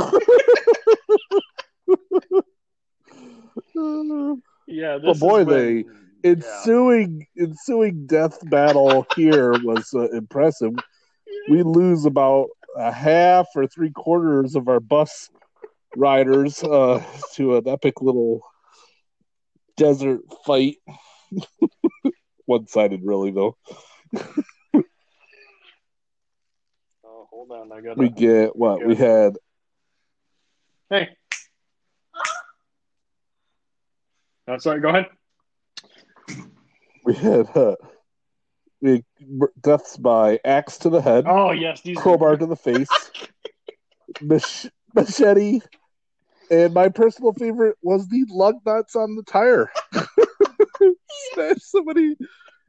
[4.67, 5.85] Yeah, But boy, when- they-
[6.25, 6.31] yeah.
[6.33, 10.73] ensuing ensuing death battle here was uh, impressive.
[11.51, 15.29] We lose about a half or three quarters of our bus
[15.97, 17.03] riders uh,
[17.35, 18.41] to an epic little
[19.77, 20.77] desert fight.
[22.47, 23.57] One sided, really though.
[27.49, 27.97] Hold on, I got.
[27.97, 29.37] We get what we had.
[30.89, 31.09] Hey.
[34.47, 34.81] Oh, sorry.
[34.81, 35.07] Go ahead.
[37.05, 37.75] We had uh,
[38.81, 39.03] we
[39.61, 43.11] deaths by axe to the head, Oh yes, crowbar to the face,
[44.21, 45.63] mach- machete,
[46.49, 49.69] and my personal favorite was the lug nuts on the tire.
[51.33, 52.15] Smash somebody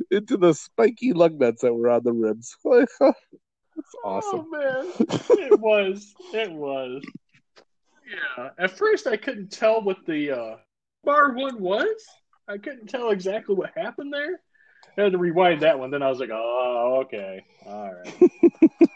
[0.09, 2.57] into the spiky lug nuts that were on the rims.
[3.75, 4.45] Huh, awesome.
[4.53, 4.91] Oh man,
[5.51, 6.13] it was.
[6.33, 7.03] It was.
[8.37, 8.49] Yeah.
[8.57, 10.55] At first, I couldn't tell what the uh,
[11.03, 11.95] bar one was.
[12.47, 14.41] I couldn't tell exactly what happened there.
[14.97, 15.89] I had to rewind that one.
[15.91, 18.31] Then I was like, oh, okay, all right.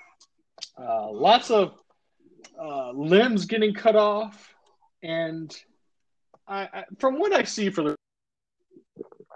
[0.78, 1.74] uh, lots of
[2.62, 4.54] uh, limbs getting cut off,
[5.02, 5.56] and
[6.48, 7.96] I, I, from what I see for the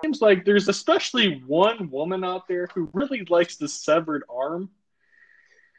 [0.04, 4.70] seems like there's especially one woman out there who really likes the severed arm.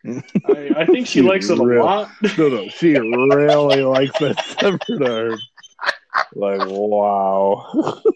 [0.04, 2.10] I, I think she likes it a lot.
[2.38, 5.38] No, no, she really likes that severed arm.
[6.34, 8.02] Like, wow.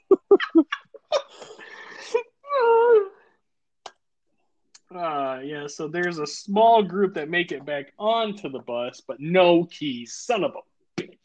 [4.95, 9.19] Uh, yeah, so there's a small group that make it back onto the bus, but
[9.19, 10.15] no keys.
[10.15, 11.19] Son of a bitch.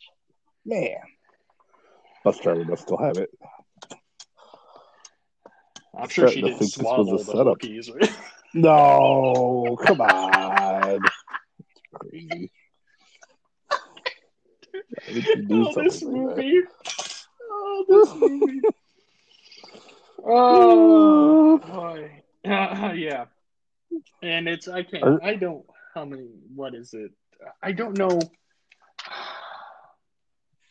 [0.66, 0.98] Man.
[2.24, 3.30] bus driver must still have it.
[5.98, 7.58] I'm sure she didn't this swallow was a the setup.
[7.64, 8.16] Right?
[8.54, 11.00] No, come on.
[11.94, 12.52] Crazy.
[13.70, 15.01] Why would you do
[15.52, 16.44] oh, this something like that?
[16.44, 16.62] movie.
[17.52, 18.62] Oh, this movie.
[20.24, 22.24] Oh, boy.
[22.46, 23.26] Uh, yeah.
[24.22, 27.12] And it's, I can't, I don't, how many, what is it?
[27.62, 28.20] I don't know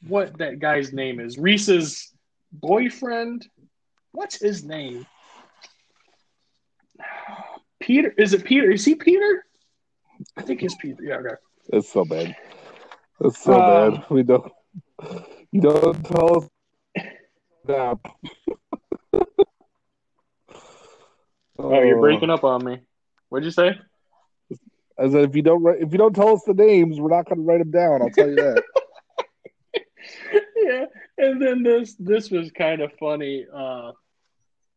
[0.06, 1.38] what that guy's name is.
[1.38, 2.12] Reese's
[2.52, 3.46] boyfriend.
[4.12, 5.06] What's his name?
[7.80, 8.14] Peter.
[8.16, 8.70] Is it Peter?
[8.70, 9.44] Is he Peter?
[10.36, 11.02] I think it's Peter.
[11.02, 11.34] Yeah, okay.
[11.72, 12.36] It's so bad.
[13.22, 14.04] It's so Um, bad.
[14.10, 14.52] We don't.
[15.52, 16.48] You don't tell us.
[17.66, 17.98] that.
[21.62, 22.80] Oh, you're breaking up on me.
[23.28, 23.78] What'd you say?
[24.98, 27.36] As if you don't write, if you don't tell us the names, we're not going
[27.36, 28.00] to write them down.
[28.00, 28.62] I'll tell you that.
[30.56, 30.84] yeah,
[31.18, 33.44] and then this this was kind of funny.
[33.54, 33.92] Uh,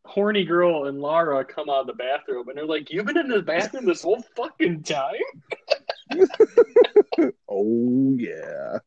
[0.06, 3.30] horny girl and Lara come out of the bathroom, and they're like, "You've been in
[3.30, 5.14] the bathroom this whole fucking time."
[7.50, 8.80] oh yeah.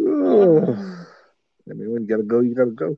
[0.00, 0.76] Ugh.
[1.70, 2.96] I mean, when you gotta go, you gotta go.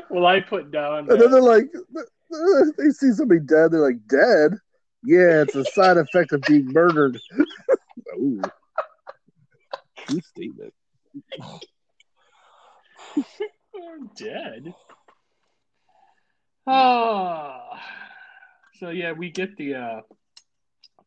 [0.10, 1.10] well, I put down.
[1.10, 1.66] And then they're like,
[2.78, 3.72] they see somebody dead.
[3.72, 4.58] They're like, dead?
[5.04, 7.20] Yeah, it's a side effect of being murdered.
[8.16, 8.40] Ooh.
[9.98, 10.74] True statement.
[13.16, 14.74] I'm dead.
[16.68, 17.80] Ah,
[18.78, 20.00] so yeah, we get the uh,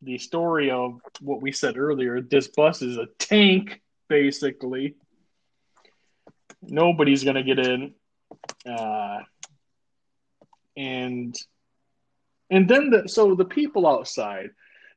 [0.02, 2.20] the story of what we said earlier.
[2.20, 4.94] This bus is a tank, basically.
[6.62, 7.94] Nobody's gonna get in,
[8.66, 9.18] uh,
[10.76, 11.34] and
[12.50, 14.50] and then the so the people outside.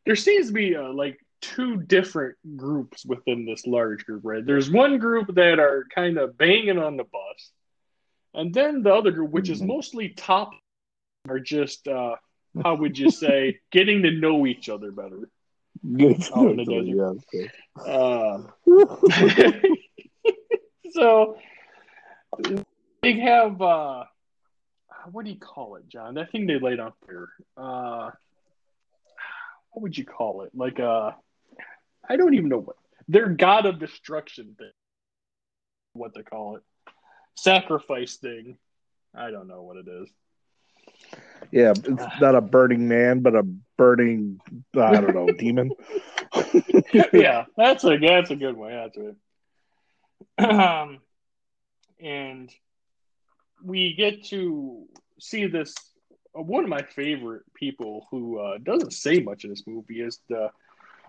[0.06, 4.46] There seems to be uh, like two different groups within this large group, right?
[4.46, 7.52] There's one group that are kind of banging on the bus,
[8.34, 9.68] and then the other group, which is Mhm.
[9.68, 10.52] mostly top,
[11.30, 12.16] are just uh,
[12.62, 15.30] how would just say, getting to know each other better.
[15.96, 16.96] Getting Oh, in the desert.
[16.96, 17.50] yeah, okay.
[17.86, 18.44] Uh,
[20.92, 21.38] so
[23.02, 24.04] they have uh,
[25.12, 26.14] what do you call it, John?
[26.16, 27.28] That thing they laid out there.
[27.58, 28.12] Uh,
[29.72, 30.52] what would you call it?
[30.54, 31.12] Like uh,
[32.08, 32.76] I don't even know what
[33.08, 34.72] their god of destruction thing.
[35.94, 36.64] What they call it?
[37.36, 38.58] Sacrifice thing.
[39.16, 40.10] I don't know what it is.
[41.52, 43.44] Yeah, it's not a burning man, but a
[43.78, 44.40] burning,
[44.76, 45.72] I don't know, demon.
[47.14, 48.72] yeah, that's a that's a good one.
[48.72, 49.16] That's it.
[50.40, 51.00] Um,
[52.02, 52.52] and
[53.64, 54.86] we get to
[55.20, 55.74] see this.
[56.38, 60.20] Uh, one of my favorite people who uh, doesn't say much in this movie is
[60.30, 60.50] the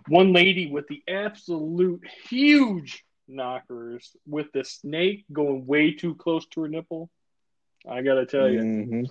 [0.09, 6.63] one lady with the absolute huge knockers with the snake going way too close to
[6.63, 7.11] her nipple.
[7.89, 9.09] I gotta tell you, Mhm.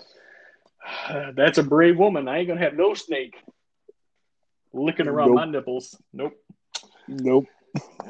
[1.36, 2.28] that's a brave woman.
[2.28, 3.36] I ain't gonna have no snake
[4.74, 5.36] licking around Nope.
[5.36, 5.98] my nipples.
[6.14, 6.34] Nope.
[7.08, 7.46] Nope.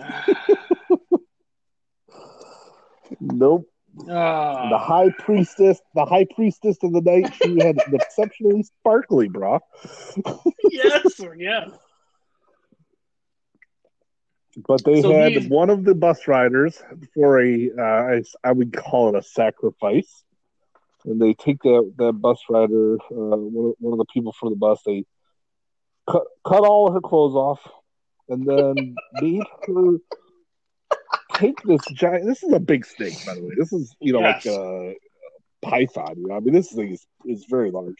[3.19, 3.67] Nope.
[4.09, 4.69] Ah.
[4.69, 9.59] The high priestess, the high priestess of the night, she had the exceptionally sparkly bra.
[10.71, 11.69] yes, yes.
[14.67, 16.81] But they So had these- one of the bus riders
[17.13, 20.23] for a, uh, I, I would call it a sacrifice.
[21.05, 24.49] And they take that, that bus rider, uh, one, of, one of the people from
[24.51, 25.05] the bus, they
[26.09, 27.61] cut, cut all her clothes off
[28.29, 29.97] and then made her
[31.33, 32.25] take this giant.
[32.25, 33.55] This is a big snake, by the way.
[33.57, 34.45] This is, you know, Yes.
[34.45, 34.93] like a
[35.61, 36.15] python.
[36.17, 37.95] You know, I mean, this thing is, is very large.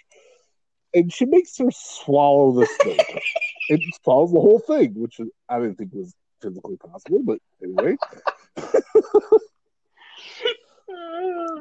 [0.94, 3.24] And she makes her swallow the snake.
[3.70, 7.98] it swallows the whole thing, which I didn't think was physically possible, but anyway.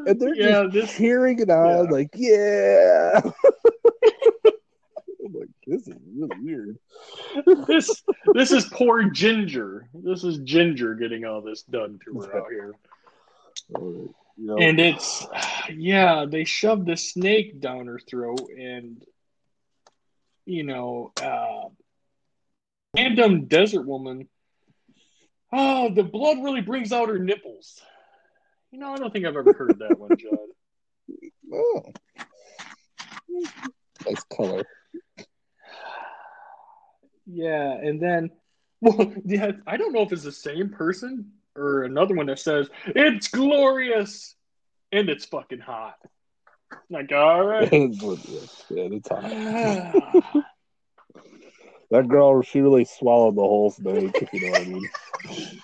[0.06, 1.90] And they're yeah, just this cheering it on, yeah.
[1.90, 3.20] like, yeah.
[5.24, 6.78] I'm like, this is really weird.
[7.66, 8.02] this
[8.34, 9.88] this is poor Ginger.
[9.94, 12.74] This is Ginger getting all this done to her out here.
[13.74, 13.82] Or,
[14.36, 15.26] you know, And it's
[15.70, 19.04] yeah, they shoved the snake down her throat and
[20.44, 21.68] you know, uh
[22.96, 24.28] random desert woman.
[25.52, 27.80] Oh, the blood really brings out her nipples.
[28.72, 30.38] You know, I don't think I've ever heard that one, John.
[31.52, 31.82] oh.
[34.06, 34.64] nice color.
[37.26, 38.30] Yeah, and then,
[38.80, 42.70] well, yeah, I don't know if it's the same person or another one that says
[42.86, 44.34] it's glorious
[44.90, 45.98] and it's fucking hot.
[46.88, 47.68] Like, all right.
[47.72, 48.64] It's legit.
[48.70, 50.44] yeah, it's hot.
[51.90, 54.88] That girl, she really swallowed the whole snake, if you know what I mean.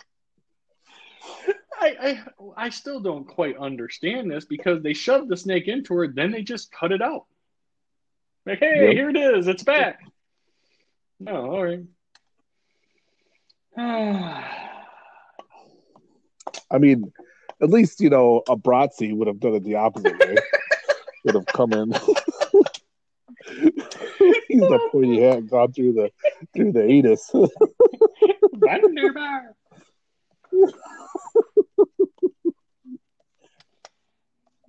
[1.81, 2.25] I
[2.57, 6.43] I still don't quite understand this because they shoved the snake into her, then they
[6.43, 7.27] just cut it out.
[8.47, 8.93] Like, hey, Yep.
[8.95, 10.01] here it is, it's back.
[11.21, 11.85] No, all right.
[16.71, 17.13] I mean,
[17.63, 20.37] at least you know a Bratzi would have done it the opposite way.
[21.25, 21.93] would have come in.
[24.49, 26.11] He's the pointy hat gone through the
[26.55, 27.31] through the anus.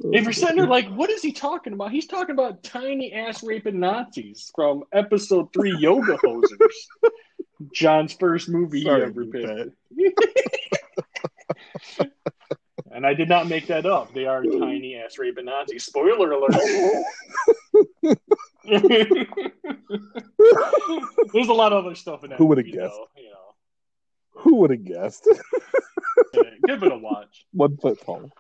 [0.02, 1.92] If you're sitting there like, what is he talking about?
[1.92, 6.58] He's talking about tiny ass raping Nazis from episode three Yoga Hosers.
[7.74, 9.76] John's first movie Sorry he ever picked.
[12.92, 14.14] and I did not make that up.
[14.14, 15.84] They are tiny ass raping Nazis.
[15.84, 16.54] Spoiler alert.
[21.34, 22.38] There's a lot of other stuff in that.
[22.38, 22.78] Who would've guessed?
[22.78, 23.39] though, You know,
[24.40, 25.28] Who would have guessed?
[26.66, 27.46] give it a watch.
[27.52, 28.32] One foot tall.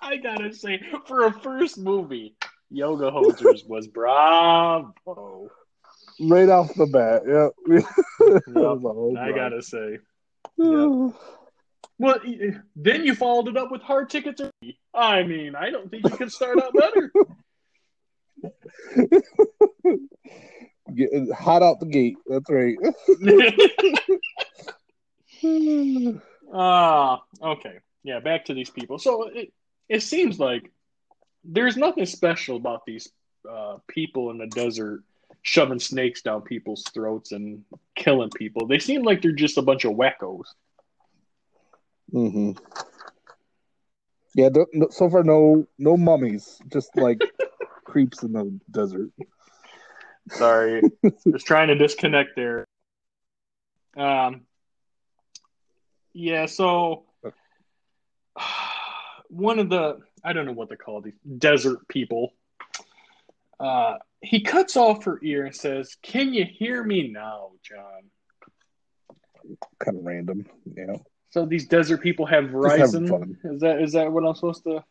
[0.00, 2.34] I gotta say, for a first movie,
[2.70, 5.50] Yoga Hosers was bravo.
[6.20, 7.22] right off the bat.
[7.26, 7.48] Yeah.
[8.20, 9.98] Yep, was a whole I gotta say.
[10.56, 12.20] Well,
[12.76, 14.40] then you followed it up with Hard tickets.
[14.94, 17.12] I mean, I don't think you could start out better.
[20.94, 22.16] Get- hot out the gate.
[22.26, 22.76] That's right.
[26.50, 27.78] Ah, okay.
[28.02, 28.98] Yeah, back to these people.
[28.98, 29.52] So it
[29.88, 30.72] it seems like
[31.44, 33.08] there's nothing special about these
[33.48, 35.02] uh, people in the desert
[35.42, 38.66] shoving snakes down people's throats and killing people.
[38.66, 40.46] They seem like they're just a bunch of wackos.
[42.12, 42.52] Mm-hmm.
[44.34, 44.48] Yeah.
[44.90, 46.58] So far, no no mummies.
[46.72, 47.20] Just like
[47.84, 49.10] creeps in the desert.
[50.30, 50.82] Sorry,
[51.30, 52.66] just trying to disconnect there.
[53.96, 54.42] Um,
[56.12, 56.46] yeah.
[56.46, 57.04] So
[59.28, 62.34] one of the I don't know what they call these desert people.
[63.60, 68.10] Uh, he cuts off her ear and says, "Can you hear me now, John?"
[69.78, 70.46] Kind of random.
[70.64, 70.96] Yeah.
[71.30, 73.36] So these desert people have Verizon.
[73.44, 74.84] Is that is that what I'm supposed to?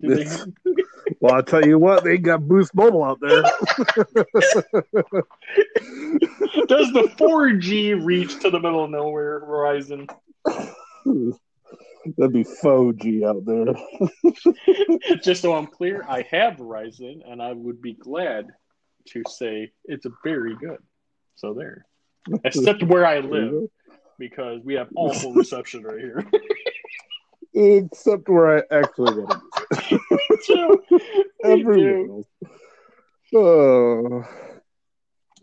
[0.00, 0.24] Do
[1.20, 3.42] Well, I'll tell you what, they got Boost Mobile out there.
[6.66, 10.08] does the 4G reach to the middle of nowhere, Verizon?
[12.16, 13.66] That'd be faux G out there.
[15.22, 18.46] Just so I'm clear, I have Verizon, and I would be glad
[19.08, 20.78] to say it's very good.
[21.34, 21.86] So there,
[22.44, 23.68] except where I live,
[24.18, 26.24] because we have awful reception right here.
[27.54, 29.42] Except where I actually want
[30.42, 30.82] to So,
[31.44, 32.14] we Everywhere do.
[32.16, 32.26] else.
[33.34, 34.24] Oh,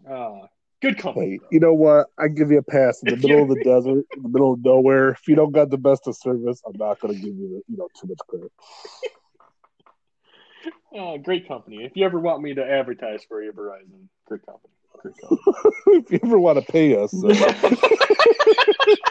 [0.10, 0.48] Uh,
[0.82, 1.26] good company.
[1.34, 2.08] wait, you know what?
[2.18, 4.64] I give you a pass in the middle of the desert, in the middle of
[4.64, 5.10] nowhere.
[5.10, 7.78] If you don't got the best of service, I'm not going to give you, you
[7.78, 8.52] know, too much credit.
[10.98, 11.84] Uh, great company.
[11.84, 14.74] If you ever want me to advertise for you, Verizon, great company.
[15.88, 17.34] If you ever want to pay us uh,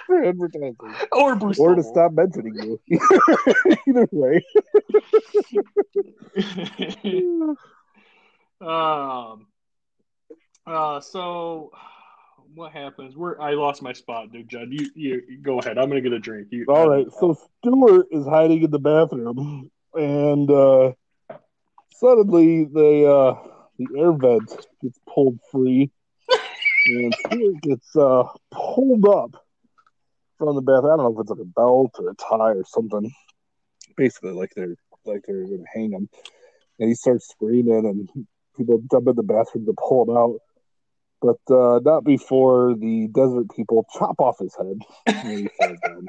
[0.07, 0.77] for advertising,
[1.13, 1.59] or Bruce.
[1.59, 2.81] or to stop mentioning you,
[3.89, 4.45] either way.
[8.67, 9.47] um.
[10.67, 11.01] Uh.
[11.01, 11.71] So,
[12.55, 13.17] what happens?
[13.17, 14.49] Where I lost my spot, dude.
[14.49, 15.79] Judd, you, you you go ahead.
[15.79, 16.49] I'm gonna get a drink.
[16.51, 20.93] You, All right, so Stewart is hiding in the bathroom, and uh,
[21.93, 23.07] suddenly they.
[23.07, 23.35] uh,
[23.79, 24.51] the air vent
[24.83, 25.91] gets pulled free,
[26.87, 29.43] and Stewart gets uh, pulled up
[30.39, 30.93] from the bathroom.
[30.93, 33.11] I don't know if it's like a belt or a tie or something.
[33.97, 36.09] Basically, like they're like they're gonna hang him,
[36.79, 40.41] and he starts screaming, and people jump in the bathroom to pull him out.
[41.21, 44.79] But uh, not before the desert people chop off his head.
[45.07, 46.07] And he falls down.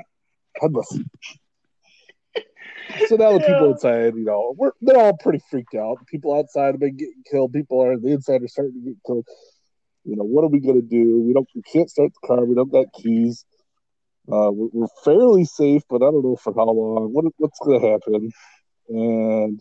[0.60, 1.00] Headless.
[3.08, 5.98] So now the people inside, you know, we're they're all pretty freaked out.
[6.08, 7.54] People outside have been getting killed.
[7.54, 9.26] People are the inside are starting to get killed.
[10.04, 11.22] You know, what are we gonna do?
[11.22, 13.46] We don't we can't start the car, we don't got keys.
[14.32, 17.12] Uh we're, we're fairly safe, but I don't know for how long.
[17.12, 18.32] What what's gonna happen?
[18.90, 19.60] And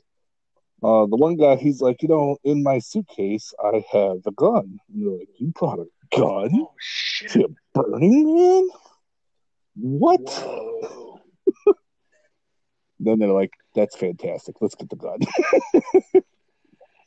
[0.83, 4.79] uh the one guy he's like, you know, in my suitcase I have a gun.
[4.89, 7.31] And you're like, You brought a gun Oh shit!
[7.33, 8.68] to Burning Man?
[9.77, 10.20] What?
[13.01, 14.57] Then they're like, That's fantastic.
[14.61, 15.18] Let's get the gun.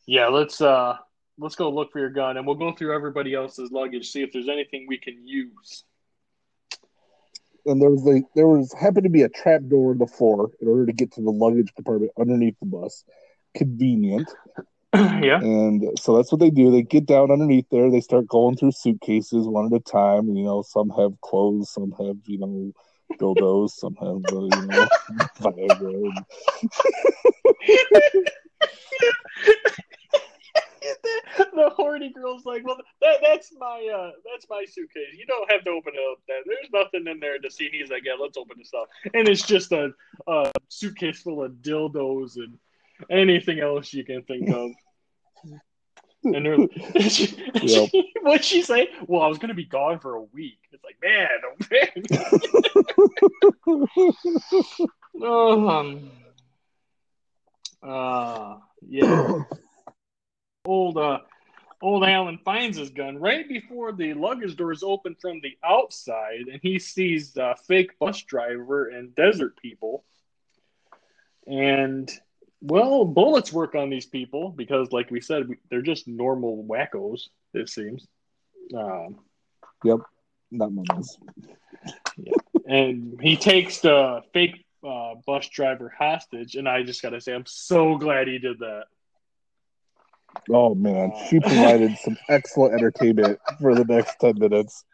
[0.07, 0.95] Yeah, let's uh
[1.38, 4.31] let's go look for your gun, and we'll go through everybody else's luggage, see if
[4.31, 5.83] there's anything we can use.
[7.67, 10.51] and there was like there was happened to be a trap door in the floor
[10.61, 13.03] in order to get to the luggage compartment underneath the bus.
[13.55, 14.31] Convenient.
[14.95, 15.39] yeah.
[15.41, 16.71] And so that's what they do.
[16.71, 17.91] They get down underneath there.
[17.91, 20.29] They start going through suitcases one at a time.
[20.33, 22.71] You know, some have clothes, some have, you know,
[23.14, 24.88] dildos, some have, uh, you know,
[25.39, 26.26] Viagra.
[31.53, 35.16] the horny girl's like, well, that, that's my uh, that's my suitcase.
[35.18, 36.20] You don't have to open it up.
[36.28, 37.66] Then there's nothing in there to see.
[37.66, 38.88] And he's like, yeah, let's open this up.
[39.14, 39.91] And it's just a,
[40.28, 42.58] a suitcase full of dildos and
[43.10, 44.72] anything else you can think of.
[46.24, 46.70] And
[47.10, 47.89] she, Yep.
[48.22, 48.89] what'd she say?
[49.08, 50.60] Well, I was going to be gone for a week.
[51.02, 52.28] It's like, man,
[53.68, 54.88] oh, man.
[55.20, 56.12] Oh, um,
[57.82, 59.39] uh, yeah.
[60.66, 61.20] Old, uh,
[61.82, 66.60] old Alan finds his gun right before the luggage doors open from the outside, and
[66.62, 70.04] he sees the fake bus driver and desert people.
[71.48, 72.12] And
[72.62, 77.30] well, bullets work on these people because, like we said, we- they're just normal wackos.
[77.54, 78.06] It seems.
[78.76, 79.20] Um,
[80.52, 81.18] Not mamas.
[82.68, 87.45] and he takes the fake uh, bus driver hostage, and I just gotta say, I'm
[87.45, 88.86] so glad he did that.
[90.52, 91.12] Oh, man.
[91.30, 94.86] She provided some excellent entertainment for the next 10 minutes.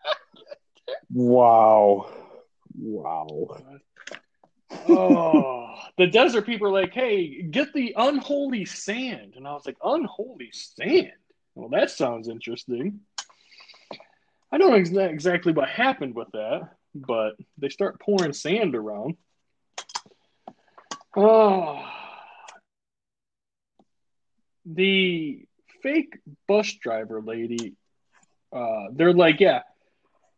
[1.12, 2.10] Wow.
[2.76, 3.50] Wow.
[4.88, 9.78] oh, the desert people are like, "Hey, get the unholy sand," and I was like,
[9.84, 11.12] "Unholy sand?
[11.54, 13.02] Well, that sounds interesting."
[14.54, 19.18] I don't know ex- exactly what happened with that, but they start pouring sand around.
[21.18, 21.84] Oh,
[24.64, 25.44] the
[25.82, 27.74] fake bus driver lady.
[28.52, 29.64] Uh, they're like, "Yeah,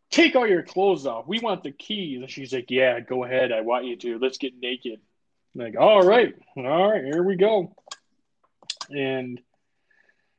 [0.08, 1.26] take all your clothes off.
[1.26, 2.22] We want the keys.
[2.22, 3.52] And she's like, Yeah, go ahead.
[3.52, 4.18] I want you to.
[4.18, 4.98] Let's get naked.
[5.54, 7.74] I'm like, all right, all right, here we go.
[8.90, 9.40] And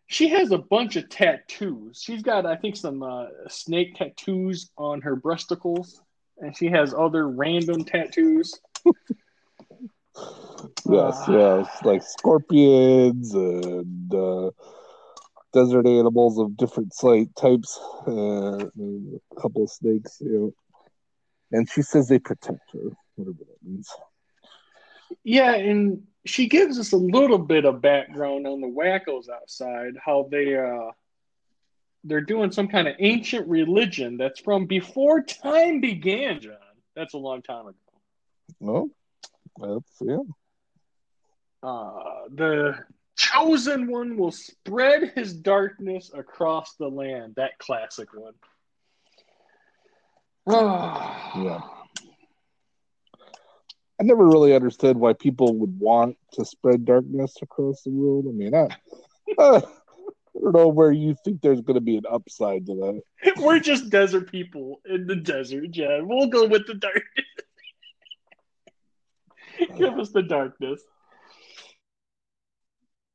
[0.08, 2.02] she has a bunch of tattoos.
[2.02, 6.02] She's got, I think, some uh, snake tattoos on her breasticles,
[6.40, 8.60] and she has other random tattoos.
[10.90, 11.32] Yes, Ah.
[11.32, 11.84] yes.
[11.84, 14.50] Like scorpions and uh,
[15.54, 17.80] desert animals of different slight types.
[18.08, 20.54] Uh, a couple of snakes, you know.
[21.52, 23.90] And she says they protect her, whatever that means.
[25.24, 30.28] Yeah, and she gives us a little bit of background on the wackos outside, how
[30.30, 30.92] they uh
[32.04, 36.54] they're doing some kind of ancient religion that's from before time began, John.
[36.96, 37.78] That's a long time ago.
[38.60, 38.90] No,
[39.60, 40.18] that's yeah.
[41.64, 42.04] Uh
[42.34, 42.76] the
[43.18, 47.34] chosen one will spread his darkness across the land.
[47.36, 48.34] That classic one.
[51.36, 51.60] Yeah.
[54.00, 58.26] I never really understood why people would want to spread darkness across the world.
[58.28, 58.68] I mean, I,
[59.40, 59.62] I
[60.42, 63.02] don't know where you think there's going to be an upside to that.
[63.44, 66.08] We're just desert people in the desert, John.
[66.08, 67.26] We'll go with the darkness.
[69.78, 70.82] Give us the darkness.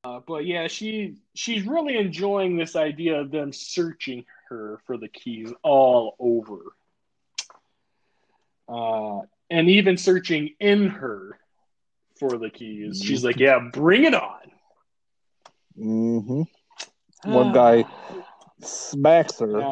[0.04, 5.08] Uh, but yeah, she she's really enjoying this idea of them searching her for the
[5.08, 6.74] keys all over,
[8.68, 9.20] uh,
[9.52, 11.38] and even searching in her
[12.18, 13.02] for the keys.
[13.04, 14.40] She's like, "Yeah, bring it on."
[15.76, 16.42] hmm
[17.24, 17.84] One guy
[18.62, 19.62] smacks her,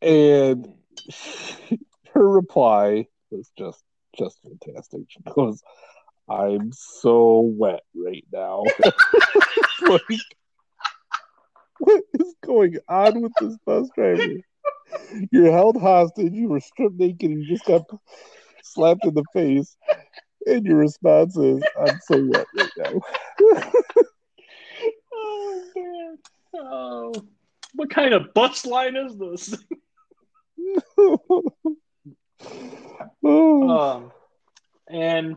[0.00, 0.68] and
[2.14, 3.82] her reply was just
[4.16, 5.00] just fantastic.
[5.08, 5.60] She goes,
[6.28, 8.64] "I'm so wet right now."
[9.88, 10.02] like,
[11.78, 14.22] what is going on with this bus driver?
[15.30, 16.32] You're held hostage.
[16.32, 17.30] You were stripped naked.
[17.30, 17.82] You just got
[18.62, 19.76] slapped in the face,
[20.46, 23.00] and your response is, "I'm so wet right now."
[25.12, 26.18] oh man!
[26.54, 27.12] Oh,
[27.74, 29.54] what kind of butts line is this?
[33.24, 34.12] oh, Um,
[34.88, 35.36] and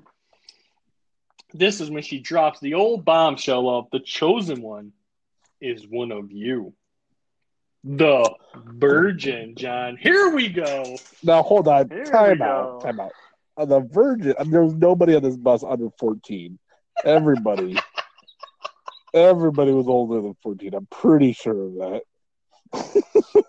[1.53, 4.93] this is when she drops the old bombshell of the chosen one
[5.59, 6.73] is one of you.
[7.83, 9.97] The virgin, John.
[9.97, 10.97] Here we go.
[11.23, 11.89] now hold on.
[11.89, 12.43] Here we Time go.
[12.43, 12.81] out.
[12.81, 13.11] Time out.
[13.57, 16.57] On the Virgin, I mean, there was nobody on this bus under 14.
[17.03, 17.75] Everybody,
[19.13, 20.73] everybody was older than 14.
[20.73, 22.01] I'm pretty sure of that.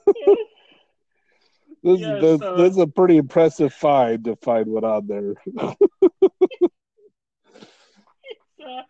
[1.84, 5.34] This, Yeah, this, so- this is a pretty impressive find to find one on there.
[8.64, 8.82] Uh,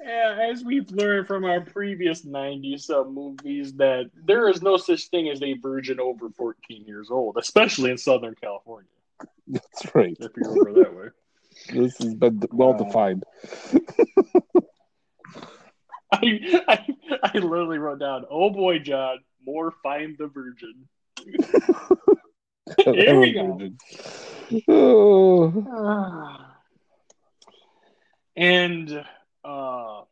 [0.00, 5.08] yeah, as we've learned from our previous 90 sub movies, that there is no such
[5.08, 8.88] thing as a virgin over 14 years old, especially in Southern California,
[9.48, 10.16] That's right.
[10.18, 11.08] if you remember that way.
[11.72, 12.78] This has been well Wow.
[12.84, 13.24] defined.
[16.12, 16.86] I, I
[17.22, 20.88] I literally wrote down, "Oh boy, John, more find the virgin."
[22.84, 23.58] Here we go.
[24.68, 26.38] Oh.
[28.36, 29.04] And
[29.44, 30.02] uh,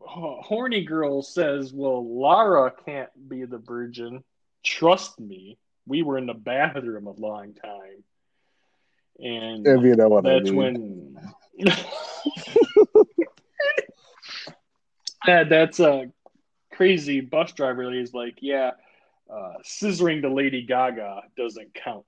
[0.00, 4.24] horny girl says, "Well, Lara can't be the virgin.
[4.64, 5.58] Trust me.
[5.86, 8.04] We were in the bathroom a long time."
[9.18, 10.56] And If you know what I that's mean.
[10.56, 11.18] when
[15.26, 16.10] yeah, that's a
[16.72, 18.72] crazy bus driver He's like, yeah,
[19.30, 22.04] uh, scissoring the Lady Gaga doesn't count.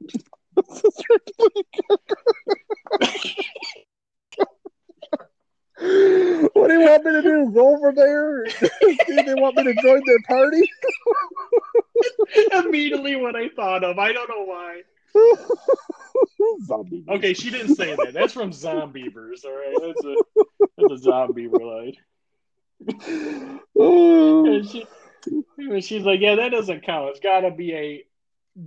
[6.55, 7.51] what do you want me to do?
[7.51, 8.45] Go over there?
[8.45, 10.71] do they want me to join their party?
[12.53, 14.83] Immediately, what I thought of, I don't know why.
[16.67, 17.05] Zombie.
[17.09, 18.13] Okay, she didn't say that.
[18.15, 19.45] That's from Zombeavers.
[19.45, 20.15] All right, that's a
[20.77, 21.97] that's a zombie line.
[23.79, 24.47] Oh.
[24.47, 24.87] And she,
[25.59, 27.11] and she's like, yeah, that doesn't count.
[27.11, 28.05] It's got to be a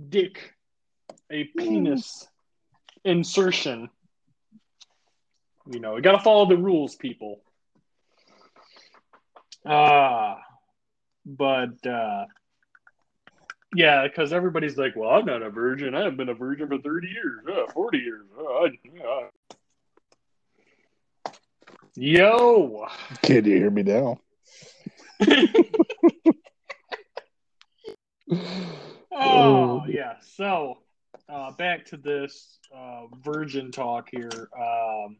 [0.08, 0.54] dick,
[1.30, 2.26] a penis
[3.04, 3.90] insertion.
[5.70, 7.42] You know, you got to follow the rules, people.
[9.66, 10.38] Ah,
[11.24, 12.26] but uh,
[13.74, 15.94] yeah, because everybody's like, well, I'm not a virgin.
[15.94, 18.26] I have been a virgin for 30 years, uh, 40 years.
[18.38, 19.28] Uh, I, yeah.
[21.98, 22.86] Yo.
[23.22, 24.20] Can you hear me now?
[29.18, 30.14] Oh yeah.
[30.20, 30.78] So
[31.28, 34.48] uh, back to this uh, virgin talk here.
[34.58, 35.16] Um,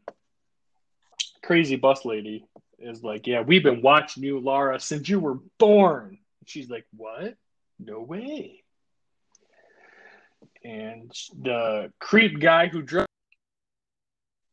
[1.41, 2.45] crazy bus lady
[2.79, 6.19] is like, yeah, we've been watching you, Laura, since you were born.
[6.45, 7.35] She's like, what?
[7.79, 8.63] No way.
[10.63, 11.11] And
[11.41, 13.07] the creep guy who drove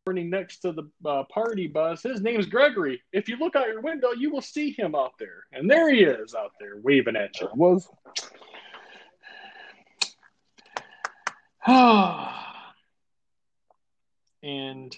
[0.07, 3.03] next to the uh, party bus, his name's Gregory.
[3.13, 6.03] If you look out your window, you will see him out there, and there he
[6.03, 7.47] is out there waving at you.
[7.47, 7.89] It was.
[14.43, 14.95] and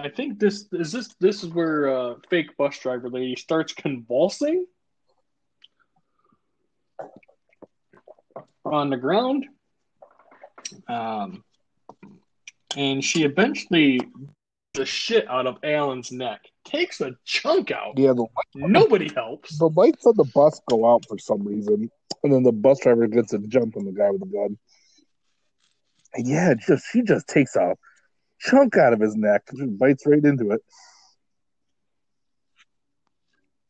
[0.00, 4.64] I think this is this this is where uh, fake bus driver lady starts convulsing
[8.64, 9.46] on the ground,
[10.88, 11.44] um,
[12.76, 14.00] and she eventually
[14.74, 17.98] the shit out of Alan's neck, takes a chunk out.
[17.98, 19.58] Yeah, the, Nobody helps.
[19.58, 21.90] the lights on the bus go out for some reason,
[22.22, 24.56] and then the bus driver gets a jump on the guy with the gun.
[26.14, 27.76] And yeah, just she just takes a
[28.40, 30.60] chunk out of his neck and just bites right into it.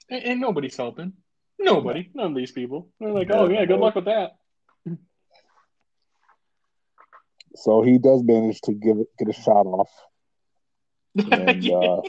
[0.08, 1.12] And, and nobody's helping.
[1.58, 2.10] Nobody.
[2.14, 2.88] None of these people.
[2.98, 4.36] They're like, oh yeah, good luck with that.
[7.56, 9.90] So he does manage to give it, get a shot off,
[11.16, 12.00] and uh,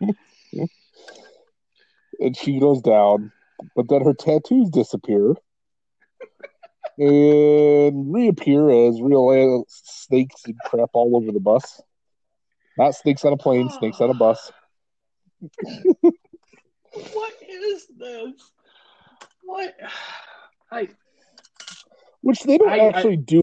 [2.20, 3.32] and she goes down,
[3.74, 5.34] but then her tattoos disappear
[7.00, 11.80] and reappear as real uh, snakes and crap all over the bus.
[12.76, 14.52] Not snakes on a plane, snakes on a bus.
[16.92, 18.32] what is this?
[19.44, 19.74] What?
[20.70, 20.88] I
[22.20, 23.40] Which they don't I- I- actually do,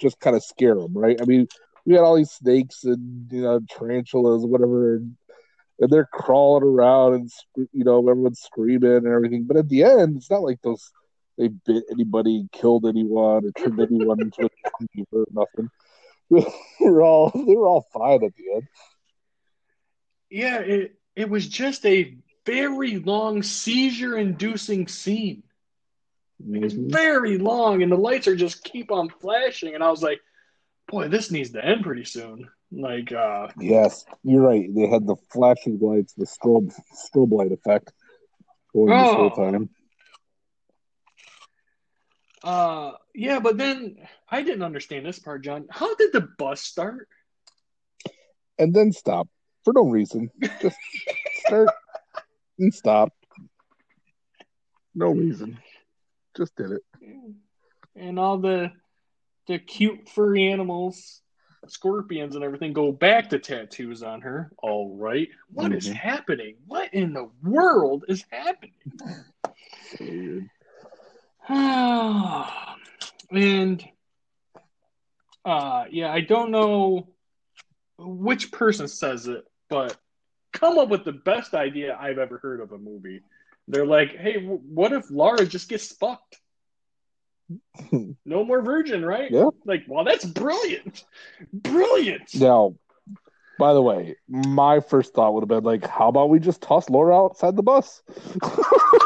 [0.00, 1.20] just kind of scare them, right?
[1.20, 1.46] I mean,
[1.86, 5.16] we got all these snakes and you know tarantulas, whatever, and,
[5.80, 7.30] and they're crawling around and
[7.72, 9.44] you know everyone's screaming and everything.
[9.44, 10.92] But at the end, it's not like those
[11.42, 15.70] they bit anybody, killed anyone, or turned anyone into a zombie or nothing.
[16.80, 18.62] they were all they were all fine at the end.
[20.30, 22.16] yeah, it it was just a
[22.46, 25.42] very long seizure inducing scene.
[26.50, 26.90] It's Mhm.
[26.90, 30.20] very long and the lights are just keep on flashing and I was like,
[30.88, 32.48] boy, this needs to end pretty soon.
[32.72, 34.72] Like uh Yes, you're right.
[34.74, 37.92] They had the flashing lights, the strobe strobe light effect
[38.72, 39.14] going this Oh.
[39.14, 39.68] whole time.
[42.44, 43.96] Uh yeah, but then
[44.28, 45.66] I didn't understand this part, John.
[45.70, 47.08] How did the bus start?
[48.58, 49.28] and then stop
[49.64, 50.30] for no reason.
[50.60, 50.76] Just
[51.46, 51.68] start
[52.58, 53.10] and stop.
[54.94, 55.58] No reason.
[56.36, 56.82] Just did it.
[57.96, 58.70] and all the
[59.48, 61.22] the cute furry animals,
[61.66, 64.52] scorpions and everything go back to tattoos on her.
[64.58, 65.28] All right.
[65.52, 65.94] What is Mhm.
[65.94, 66.56] happening?
[66.66, 68.74] What in the world is happening?
[73.34, 73.82] And
[75.44, 77.08] uh yeah, I don't know
[77.98, 79.96] which person says it, but
[80.52, 83.22] come up with the best idea I've ever heard of a movie.
[83.68, 86.38] They're like, "Hey, w- what if Laura just gets fucked?
[88.24, 89.48] No more virgin, right?" Yeah.
[89.64, 91.04] Like, well, that's brilliant.
[91.52, 92.34] Brilliant.
[92.34, 92.74] Now,
[93.58, 96.90] By the way, my first thought would have been like, how about we just toss
[96.90, 98.02] Laura outside the bus?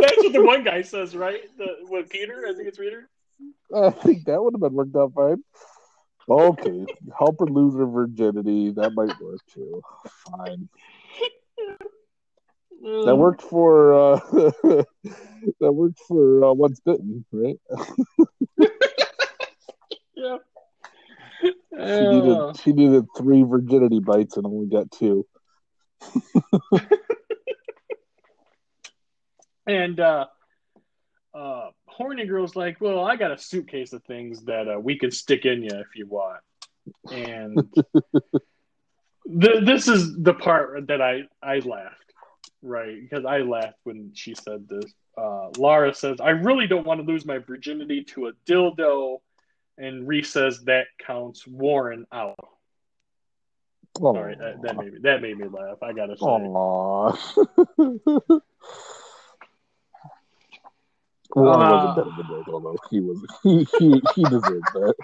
[0.00, 1.40] That's what the one guy says, right?
[1.56, 2.44] The, what Peter?
[2.48, 3.08] I think it's Peter.
[3.74, 5.42] I think that would have been worked out fine.
[6.28, 6.86] Okay,
[7.18, 8.70] help her lose her virginity.
[8.70, 9.82] That might work too.
[10.30, 10.68] Fine.
[12.82, 14.16] That worked for uh,
[15.60, 17.58] that worked for uh, Once Bitten, right?
[20.14, 20.36] Yeah.
[21.42, 21.48] She
[21.78, 25.26] Uh, needed she needed three virginity bites and only got two.
[29.70, 30.26] and uh,
[31.32, 35.10] uh, horny girl's like, "Well, I got a suitcase of things that uh, we can
[35.10, 36.40] stick in you if you want."
[37.10, 37.72] And
[39.40, 42.12] th- this is the part that I I laughed,
[42.62, 43.00] right?
[43.00, 44.92] Because I laughed when she said this.
[45.16, 49.18] Uh, Laura says, "I really don't want to lose my virginity to a dildo,"
[49.78, 52.36] and Reese says that counts Warren out.
[53.98, 55.82] Sorry, that, that made me that made me laugh.
[55.82, 56.24] I gotta say.
[61.34, 61.72] Warren Ah.
[61.94, 62.76] wasn't better than Dildo, though.
[62.90, 64.94] He was he he, he deserved that.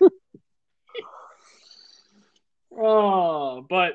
[2.80, 3.94] Oh, but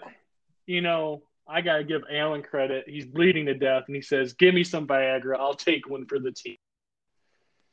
[0.65, 2.84] you know, I gotta give Alan credit.
[2.88, 5.38] He's bleeding to death, and he says, "Give me some Viagra.
[5.38, 6.57] I'll take one for the team.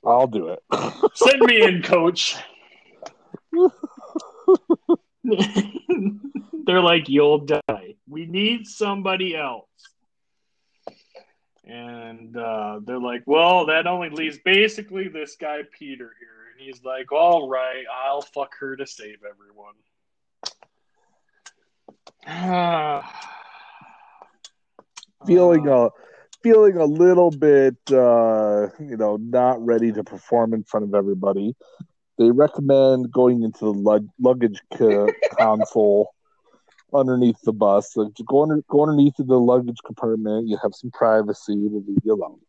[0.07, 0.63] I'll do it.
[1.15, 2.37] Send me in, coach."
[5.25, 7.97] They're like, "You'll die.
[8.09, 9.67] We need somebody else."
[11.71, 16.83] And uh, they're like, "Well, that only leaves basically this guy Peter here." And he's
[16.83, 19.75] like, "All right, I'll fuck her to save everyone."
[25.27, 25.91] feeling Uh, a
[26.43, 31.55] feeling a little bit uh you know not ready to perform in front of everybody
[32.19, 35.09] they recommend going into the lug- luggage co-
[35.39, 36.11] console
[36.95, 41.57] underneath the bus so go, under, go underneath the luggage compartment you have some privacy
[41.57, 42.41] we'll leave you alone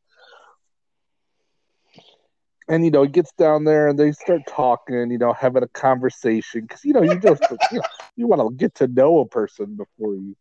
[2.67, 5.67] and you know it gets down there and they start talking you know having a
[5.69, 7.83] conversation because you know you just you, know,
[8.15, 10.35] you want to get to know a person before you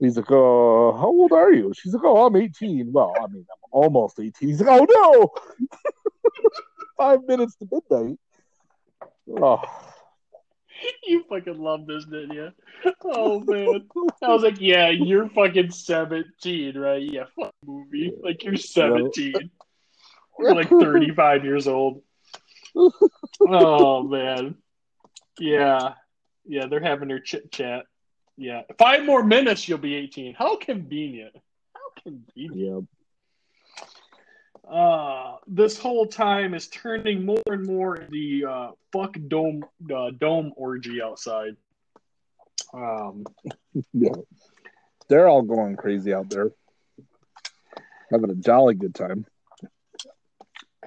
[0.00, 3.44] He's like, "Oh, how old are you?" She's like, "Oh, I'm 18." Well, I mean,
[3.50, 4.48] I'm almost 18.
[4.48, 5.66] He's like, "Oh no,
[6.96, 8.18] five minutes to midnight."
[9.28, 9.62] Oh,
[11.06, 12.52] You fucking love this, didn't you?
[13.02, 13.88] Oh man,
[14.22, 17.02] I was like, yeah, you're fucking seventeen, right?
[17.02, 18.12] Yeah, fuck movie.
[18.22, 19.50] Like you're seventeen.
[20.38, 22.02] You're like thirty-five years old.
[23.40, 24.56] Oh man,
[25.40, 25.94] yeah,
[26.44, 26.66] yeah.
[26.66, 27.86] They're having their chit chat.
[28.36, 30.34] Yeah, five more minutes, you'll be eighteen.
[30.34, 31.34] How convenient.
[31.74, 32.56] How convenient.
[32.56, 32.97] yeah.
[34.70, 39.64] Uh, this whole time is turning more and more the uh, fuck dome
[39.94, 41.56] uh, dome orgy outside.
[42.74, 43.24] Um,
[43.92, 44.10] Yeah.
[45.08, 46.50] They're all going crazy out there.
[48.10, 49.24] Having a jolly good time.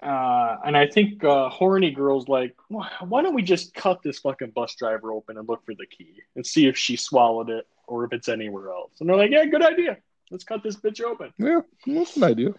[0.02, 4.20] uh, and I think uh, horny girls like, why why don't we just cut this
[4.20, 7.66] fucking bus driver open and look for the key and see if she swallowed it
[7.88, 8.92] or if it's anywhere else?
[9.00, 9.98] And they're like, yeah, good idea.
[10.30, 11.34] Let's cut this bitch open.
[11.38, 12.50] Yeah, that's an idea.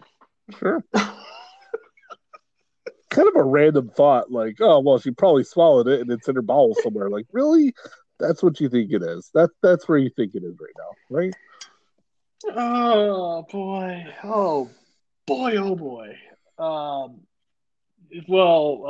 [0.51, 0.83] Sure.
[3.13, 6.35] kind of a random thought, like, oh well, she probably swallowed it and it's in
[6.35, 7.09] her bowel somewhere.
[7.09, 7.73] Like, really?
[8.19, 9.29] That's what you think it is.
[9.33, 11.33] That's that's where you think it is right now, right?
[12.55, 14.05] Oh boy!
[14.23, 14.69] Oh
[15.25, 15.55] boy!
[15.57, 16.17] Oh boy!
[16.57, 17.21] Um,
[18.27, 18.83] well,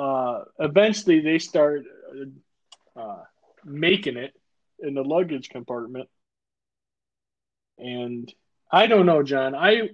[0.60, 1.84] uh, eventually they start
[2.95, 3.22] uh,
[3.64, 4.34] making it
[4.80, 6.10] in the luggage compartment,
[7.78, 8.34] and
[8.72, 9.56] I don't know, John.
[9.56, 9.89] I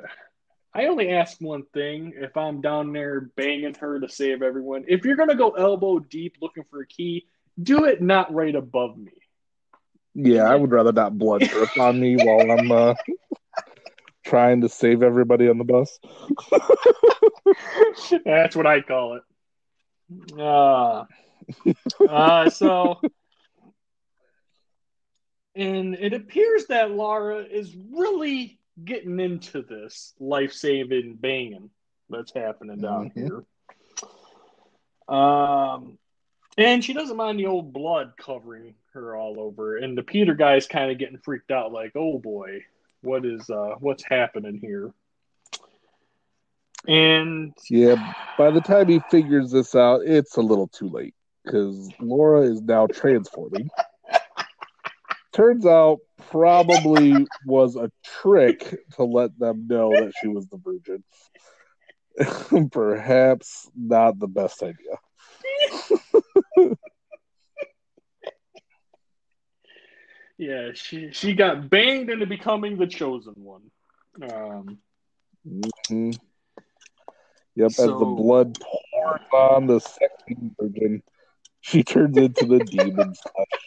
[0.74, 5.06] I only ask one thing: if I'm down there banging her to save everyone, if
[5.06, 7.28] you're gonna go elbow deep looking for a key,
[7.62, 9.12] do it not right above me.
[10.16, 12.94] Yeah, I would rather not blood drip on me while I'm uh,
[14.26, 16.00] trying to save everybody on the bus.
[18.26, 19.24] That's what I call it.
[20.40, 21.06] Uh,
[22.08, 23.00] uh, so,
[25.56, 31.70] and it appears that Laura is really getting into this life saving banging
[32.10, 33.14] that's happening down Mhm.
[33.14, 33.46] here.
[35.16, 35.98] Um,
[36.58, 39.78] and she doesn't mind the old blood covering her all over.
[39.78, 42.64] And the Peter guy's kind of getting freaked out, like, oh boy,
[43.02, 44.94] what is uh, what's happening here?
[46.88, 51.14] And Yeah, by the time he figures this out, it's a little too late
[51.44, 53.70] because Laura is now transforming.
[55.40, 61.02] Turns out, probably was a trick to let them know that she was the virgin.
[62.72, 64.98] Perhaps not the best idea.
[70.38, 73.72] Yeah, she she got banged into becoming the chosen one.
[74.22, 74.80] Um,
[75.48, 76.20] Mhm.
[77.56, 81.02] Yep, as the blood pours on the sexy virgin,
[81.62, 83.60] she turns into the demon slash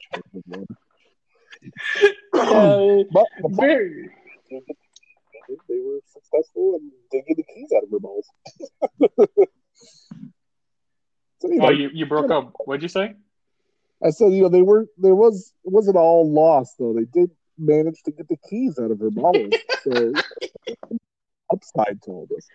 [2.35, 3.25] chosen one.
[3.43, 4.11] But very.
[4.51, 8.29] they were successful in digging the keys out of her balls.
[11.41, 12.53] so, you know, Oh, you, you broke up.
[12.65, 13.15] What'd you say?
[14.05, 16.93] I said, you know, they were there was it wasn't all lost though.
[16.93, 19.55] They did manage to get the keys out of her balls.
[19.83, 20.13] so
[21.53, 22.49] upside to all this.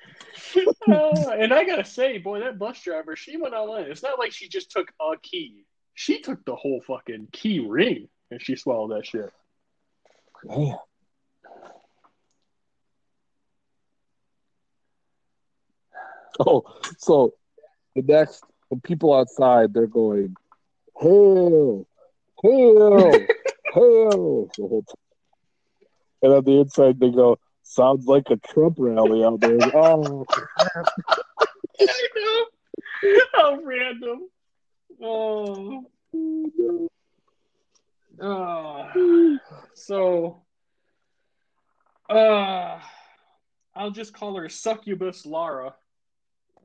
[0.88, 3.90] Uh, and I gotta say, boy, that bus driver, she went all in.
[3.92, 5.66] It's not like she just took a key.
[5.94, 9.32] She took the whole fucking key ring and she swallowed that shit.
[10.44, 10.78] Man.
[16.40, 16.64] Oh,
[16.98, 17.34] so
[17.96, 20.36] the next the people outside they're going,
[21.00, 21.88] Hail,
[22.44, 23.28] hail,
[23.74, 24.96] hail the whole time.
[26.22, 29.58] And on the inside they go, Sounds like a Trump rally out there.
[29.74, 30.26] Oh
[31.80, 32.46] I know.
[33.34, 34.30] How random.
[35.02, 35.86] Oh.
[38.20, 38.88] Uh,
[39.74, 40.42] so,
[42.10, 42.80] uh,
[43.76, 45.76] I'll just call her Succubus Lara,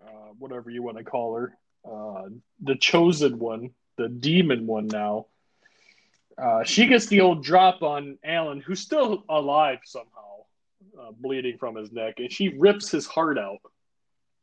[0.07, 2.29] uh, whatever you want to call her, uh,
[2.63, 5.27] the chosen one, the demon one now.
[6.39, 10.45] Uh, she gets the old drop on Alan, who's still alive somehow,
[10.99, 13.59] uh, bleeding from his neck, and she rips his heart out.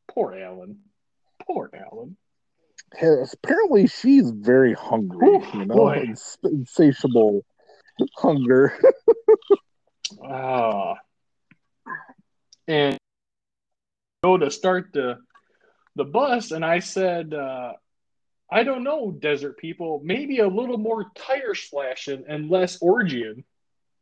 [0.07, 0.79] Poor Alan.
[1.41, 2.15] Poor Alan.
[2.95, 7.45] Harris, apparently she's very hungry, Ooh, you know, ins- insatiable
[8.17, 8.77] hunger.
[10.23, 10.95] Ah.
[12.67, 12.97] and
[14.23, 15.17] go to start the
[15.95, 17.73] the bus, and I said, uh,
[18.51, 23.43] I don't know, desert people, maybe a little more tire slashing and less orgying,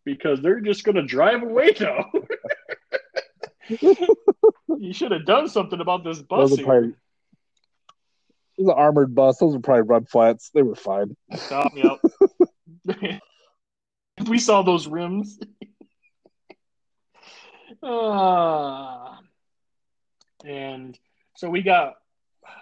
[0.05, 2.05] because they're just gonna drive away now.
[4.77, 6.49] you should have done something about this bus.
[6.51, 6.65] Those are here.
[6.65, 6.93] probably-
[8.57, 9.37] it was an armored bus.
[9.37, 10.49] Those are probably run flats.
[10.53, 11.15] They were fine.
[11.35, 11.99] Stop, yep.
[14.27, 15.39] we saw those rims.
[17.83, 19.19] Ah.
[20.43, 20.97] and
[21.35, 21.95] so we got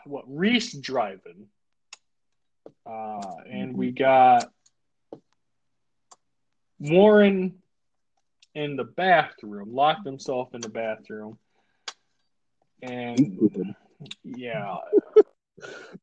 [0.05, 1.47] what Reese driving.
[2.85, 4.51] Uh, and we got
[6.79, 7.55] Warren
[8.53, 11.37] in the bathroom, locked himself in the bathroom.
[12.81, 13.75] And
[14.23, 14.77] yeah,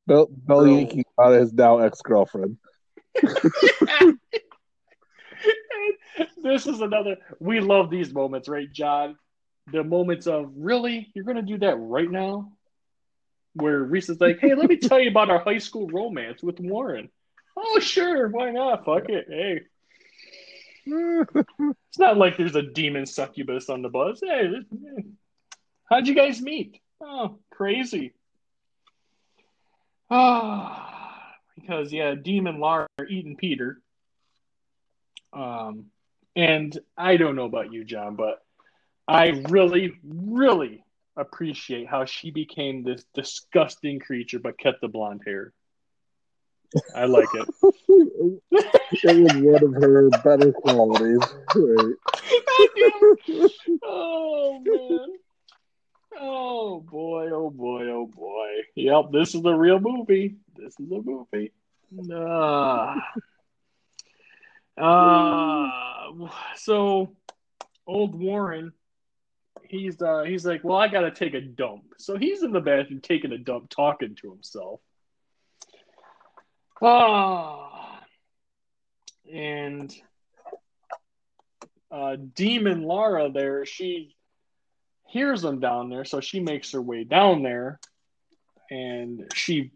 [0.07, 0.77] Bell, Bell Bro.
[0.77, 2.59] Yankee out of his now ex girlfriend.
[6.43, 7.17] this is another.
[7.41, 9.17] We love these moments, right, John?
[9.71, 12.53] The moments of really, you're going to do that right now,
[13.55, 16.59] where Reese is like, "Hey, let me tell you about our high school romance with
[16.59, 17.11] Warren."
[17.57, 18.85] Oh, sure, why not?
[18.85, 19.61] Fuck it, hey.
[21.93, 24.21] It's not like there's a demon succubus on the bus.
[24.25, 24.49] Hey,
[25.89, 26.81] how'd you guys meet?
[27.03, 28.15] Oh, crazy.
[30.15, 33.81] Ah, because yeah, demon Lara eating Peter.
[35.33, 35.87] Um,
[36.37, 38.43] and I don't know about you, John, but
[39.09, 40.85] I really, really
[41.17, 45.53] appreciate how she became this disgusting creature, but kept the blonde hair.
[46.95, 47.49] I like it.
[47.63, 48.41] it
[49.05, 51.21] was one of her better qualities.
[51.55, 51.95] Right.
[53.83, 55.07] oh man.
[56.19, 58.49] Oh boy, oh boy, oh boy.
[58.75, 60.37] Yep, this is a real movie.
[60.57, 61.53] This is a movie.
[62.13, 62.97] Ah.
[64.79, 67.15] Uh, so
[67.87, 68.73] old Warren,
[69.65, 71.85] he's uh he's like, Well, I gotta take a dump.
[71.99, 74.81] So he's in the bathroom taking a dump, talking to himself.
[76.81, 77.83] Ah
[79.33, 79.95] and
[81.91, 84.15] uh, Demon Lara there, she
[85.13, 87.79] hears them down there, so she makes her way down there,
[88.71, 89.73] and she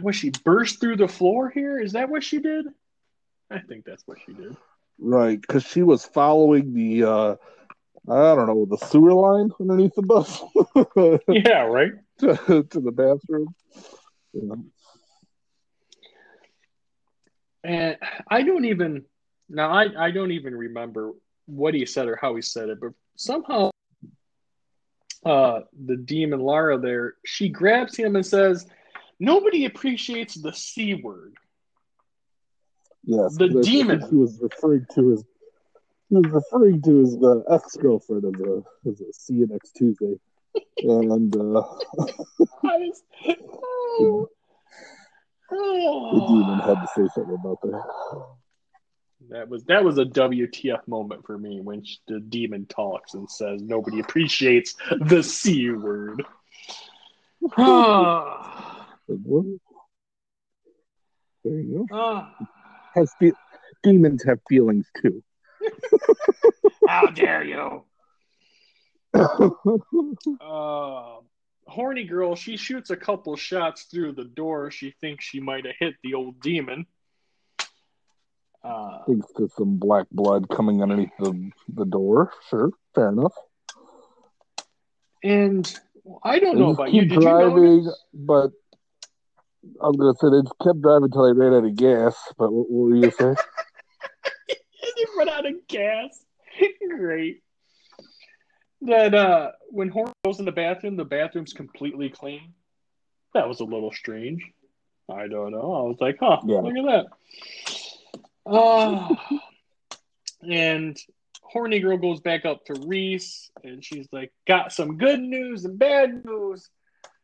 [0.00, 1.80] was she burst through the floor here?
[1.80, 2.66] Is that what she did?
[3.50, 4.56] I think that's what she did.
[5.00, 7.36] Right, because she was following the, uh,
[8.08, 10.42] I don't know, the sewer line underneath the bus
[11.28, 11.92] Yeah, right.
[12.18, 13.54] to, to the bathroom.
[14.32, 14.54] Yeah.
[17.64, 17.96] And
[18.30, 19.04] I don't even
[19.48, 21.12] now I, I don't even remember
[21.46, 23.70] what he said or how he said it, but somehow
[25.26, 28.66] uh the demon Lara there, she grabs him and says,
[29.18, 31.34] Nobody appreciates the C word.
[33.04, 34.00] Yes, The demon.
[34.08, 35.24] He was referring to his.
[36.08, 39.72] He was referring to his uh, ex girlfriend as a as a see you next
[39.72, 40.18] Tuesday,
[40.78, 41.40] and uh,
[42.64, 44.28] I was- oh,
[45.50, 47.82] the demon had to say something about that.
[49.28, 53.30] That was that was a WTF moment for me when sh- the demon talks and
[53.30, 56.24] says nobody appreciates the c word.
[57.56, 59.18] Ah, There
[61.58, 61.96] you go.
[61.96, 62.34] ah,
[62.94, 63.32] Has fe-
[63.82, 65.22] demons have feelings too.
[66.88, 67.84] how dare you?
[70.40, 71.18] Uh,
[71.66, 74.70] horny girl, she shoots a couple shots through the door.
[74.70, 76.86] She thinks she might have hit the old demon.
[78.62, 82.30] Uh, Thanks to some black blood coming underneath the, the door.
[82.50, 83.32] Sure, fair enough.
[85.22, 85.78] and
[86.22, 87.00] I don't They know about you.
[87.02, 88.04] keep Did you driving, notice?
[88.12, 88.50] but
[89.82, 92.16] I was gonna say they just kept driving until they ran out of gas.
[92.38, 93.36] But what, what were you saying?
[94.48, 96.24] they run out of gas.
[96.98, 97.42] Great.
[98.82, 102.52] That uh, when Horn goes in the bathroom, the bathroom's completely clean.
[103.34, 104.42] That was a little strange.
[105.10, 105.72] I don't know.
[105.74, 106.60] I was like, huh, Yeah.
[106.60, 107.06] look at that.
[108.50, 109.14] Uh,
[110.42, 110.98] and
[111.42, 115.78] horny girl goes back up to Reese, and she's like, got some good news and
[115.78, 116.68] bad news.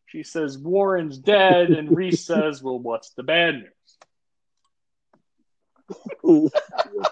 [0.07, 3.71] She says Warren's dead, and Reese says, well, what's the bad news?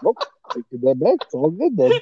[0.02, 0.18] Nope,
[0.52, 1.16] taking that back.
[1.22, 1.92] It's all good then.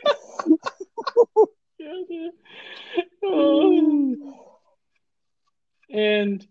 [3.25, 4.35] Oh.
[5.91, 6.47] and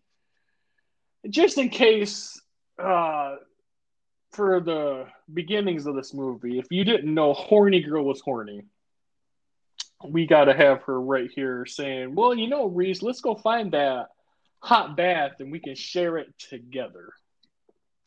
[1.29, 2.39] just in case,
[2.81, 3.35] uh,
[4.31, 8.63] for the beginnings of this movie, if you didn't know Horny Girl was horny,
[10.07, 13.73] we got to have her right here saying, Well, you know, Reese, let's go find
[13.73, 14.07] that
[14.59, 17.13] hot bath and we can share it together.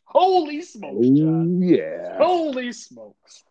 [0.04, 1.60] Holy smokes, John.
[1.62, 2.18] Oh yeah.
[2.18, 3.44] Holy smokes.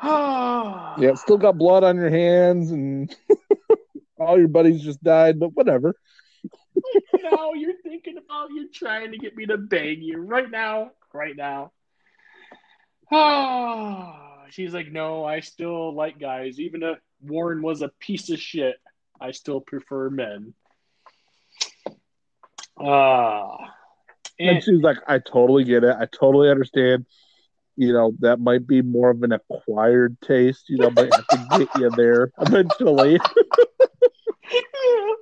[0.00, 0.94] Ah.
[1.00, 3.14] Yeah, still got blood on your hands, and
[4.18, 5.38] all your buddies just died.
[5.38, 5.94] But whatever.
[7.22, 11.36] now you're thinking about you're trying to get me to bang you right now, right
[11.36, 11.72] now.
[13.10, 16.60] Ah, she's like, no, I still like guys.
[16.60, 18.76] Even if Warren was a piece of shit,
[19.20, 20.54] I still prefer men.
[22.78, 23.56] Ah,
[24.38, 25.96] And and she was like, I totally get it.
[25.98, 27.06] I totally understand.
[27.76, 30.68] You know, that might be more of an acquired taste.
[30.68, 33.20] You know, might have to get you there eventually.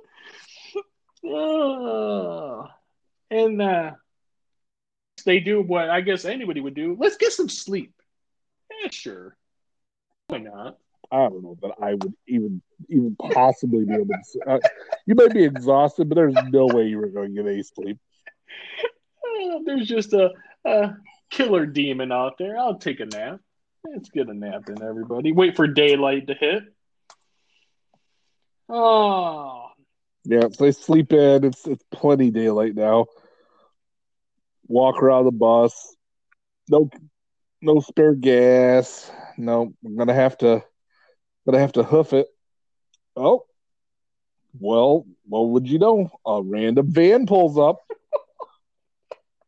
[1.29, 2.71] Ah.
[3.29, 3.91] and uh,
[5.27, 6.95] they do what I guess anybody would do.
[6.97, 7.93] Let's get some sleep.
[8.81, 9.37] Yeah, sure.
[10.27, 10.77] Why not?
[11.11, 14.39] I don't know that I would even even possibly be able to.
[14.49, 14.59] Uh,
[15.05, 17.97] you may be exhausted, but there's no way you were going to get any sleep.
[19.25, 20.31] Oh, there's just a,
[20.65, 20.95] a
[21.29, 22.57] killer demon out there.
[22.57, 23.39] I'll take a nap.
[23.85, 25.31] Let's get a nap in, everybody.
[25.31, 26.63] Wait for daylight to hit.
[28.69, 29.67] Oh,
[30.25, 31.45] Yeah, so they sleep in.
[31.45, 33.05] It's it's plenty daylight now.
[34.67, 35.95] Walk around the bus.
[36.69, 36.89] No,
[37.61, 39.09] no spare gas.
[39.37, 40.63] No, I'm gonna have to,
[41.45, 42.27] gonna have to hoof it.
[43.15, 43.45] Oh,
[44.59, 46.09] well, what would you know?
[46.25, 47.77] A random van pulls up.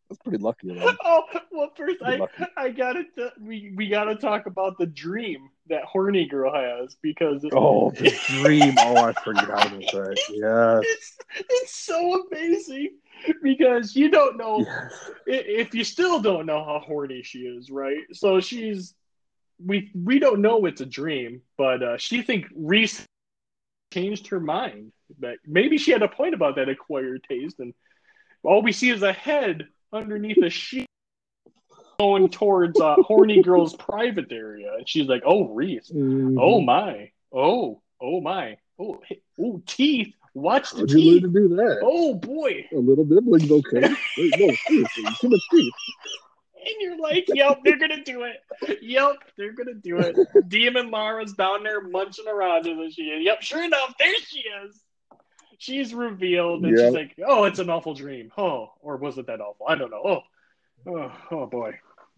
[0.09, 0.71] That's pretty lucky.
[0.71, 0.97] of them.
[1.05, 2.45] oh well, first I, lucky.
[2.57, 7.43] I gotta t- we we gotta talk about the dream that horny girl has because
[7.43, 8.79] it- Oh, the dream!
[8.79, 10.17] Oh, I forgot about that.
[10.29, 12.97] Yes, it's it's so amazing
[13.43, 15.11] because you don't know yes.
[15.25, 18.03] if you still don't know how horny she is, right?
[18.13, 18.93] So she's
[19.63, 23.03] we we don't know it's a dream, but uh, she think Reese
[23.93, 24.91] changed her mind.
[25.19, 27.73] That maybe she had a point about that acquired taste, and
[28.43, 30.85] all we see is a head underneath a sheet
[31.99, 36.37] going towards uh, horny girl's private area, and she's like, "Oh, Reese, Mhm.
[36.39, 41.79] oh my, oh, oh my, oh, hey, oh, teeth, watch the How'd to do that?
[41.83, 43.81] Oh boy, A little nibbling's okay.
[44.17, 45.41] Wait, no, seriously, too much.
[45.51, 48.79] And you're like, yep, they're gonna do it.
[48.81, 50.15] Yep, they're gonna do it.
[50.49, 53.11] Demon Lara's down there munching around, isn't she?
[53.13, 54.79] And yep, sure enough, there she is.
[55.57, 56.85] She's revealed, and Yep.
[56.85, 59.65] she's like, "Oh, it's an awful dream." Oh, or was it that awful?
[59.67, 60.01] I don't know.
[60.05, 60.21] Oh,
[60.87, 61.77] oh, oh boy,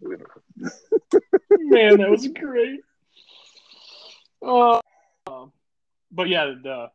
[1.50, 2.80] man, that was great.
[4.44, 4.80] Uh,
[6.10, 6.90] but yeah, the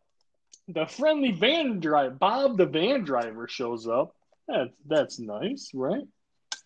[0.67, 4.15] the friendly van driver, Bob the van driver, shows up.
[4.47, 6.07] That's that's nice, right?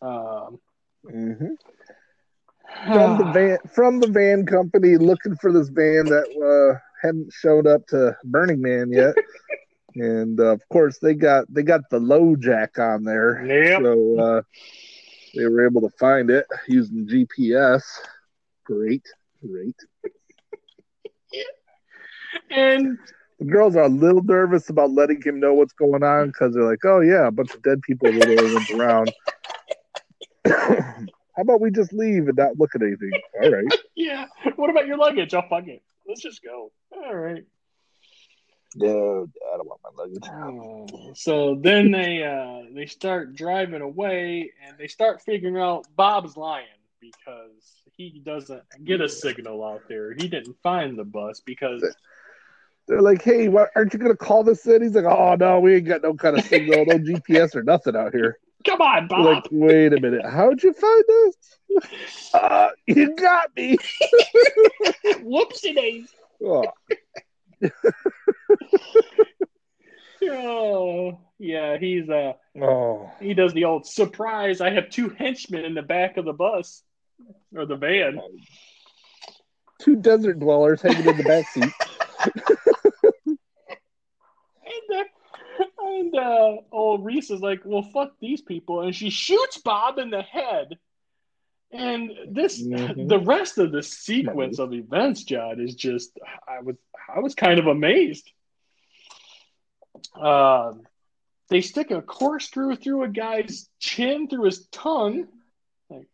[0.02, 0.60] Um,
[1.04, 1.54] Mm-hmm.
[2.94, 6.28] From the van, from the van company, looking for this van that
[6.76, 9.16] uh, hadn't showed up to Burning Man yet,
[9.96, 13.82] and uh, of course they got they got the LoJack on there, Yep.
[13.82, 14.42] so uh,
[15.36, 17.82] they were able to find it using GPS.
[18.64, 19.08] Great,
[19.44, 19.76] great.
[22.52, 22.98] And
[23.42, 26.64] The girls are a little nervous about letting him know what's going on because they're
[26.64, 29.12] like, "Oh yeah, a bunch of dead people that went around."
[31.36, 33.10] How about we just leave and not look at anything?
[33.42, 33.66] All right.
[33.96, 34.28] yeah.
[34.58, 35.34] What about your luggage?
[35.34, 35.82] I'll fuck it.
[36.08, 36.72] Let's just go.
[36.92, 37.44] All right.
[38.76, 40.24] No, I don't want my luggage.
[40.32, 46.38] Oh, so then they uh they start driving away and they start figuring out Bob's
[46.38, 46.68] lying
[47.00, 50.14] because he doesn't get a signal out there.
[50.14, 51.84] He didn't find the bus because
[52.92, 54.82] They're like, hey, why, aren't you going to call this in?
[54.82, 57.96] He's like, oh, no, we ain't got no kind of signal, no GPS or nothing
[57.96, 58.38] out here.
[58.68, 59.24] come on, Bob.
[59.24, 60.26] like, wait a minute.
[60.30, 61.36] How'd you find us?
[62.34, 63.78] Uh, you got me.
[65.06, 66.10] Whoopsie days.
[66.44, 66.66] Oh,
[70.24, 73.12] Oh yeah, he's uh oh.
[73.20, 74.62] he does the old surprise.
[74.62, 76.84] I have two henchmen in the back of the bus
[77.56, 78.20] or the van.
[79.82, 81.72] Two desert dwellers hanging in the back seat.
[84.64, 85.04] And uh,
[86.00, 90.10] and uh old Reese is like, well fuck these people and she shoots Bob in
[90.10, 90.78] the head.
[91.72, 93.08] And this Mhm.
[93.08, 96.18] the rest of the sequence of events, John, is just
[96.48, 96.76] I was
[97.14, 98.32] I was kind of amazed.
[100.16, 100.84] Um
[101.50, 105.28] they stick a corkscrew through a guy's chin through his tongue.
[105.90, 106.08] Like,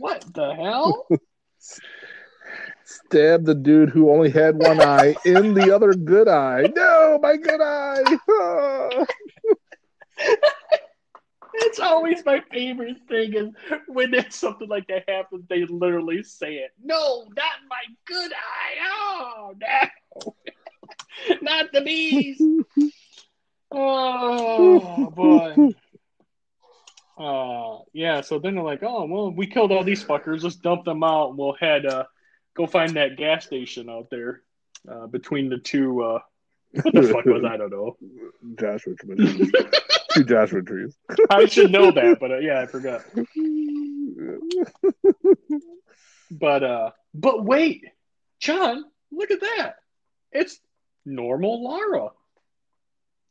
[0.00, 1.06] what the hell?
[2.84, 6.70] Stab the dude who only had one eye in the other good eye.
[6.74, 9.06] No, my good eye.
[11.56, 13.48] It's always my favorite thing is
[13.86, 16.72] when there's something like that happens, they literally say it.
[16.82, 18.76] No, not my good eye.
[18.82, 20.34] Oh no.
[21.42, 22.40] not the bees.
[23.76, 25.70] Oh boy.
[27.18, 30.84] Uh yeah, so then they're like, oh well, we killed all these fuckers, let's dump
[30.84, 32.04] them out and we'll head uh
[32.54, 34.42] go find that gas station out there
[34.88, 36.18] uh between the two uh
[36.82, 37.96] what the fuck was I don't know.
[38.58, 39.50] Joshua trees.
[40.10, 40.96] Two Joshua trees.
[41.30, 43.02] I should know that, but uh, yeah, I forgot.
[46.30, 47.84] But uh but wait,
[48.40, 49.76] John, look at that.
[50.32, 50.58] It's
[51.04, 52.08] normal Lara.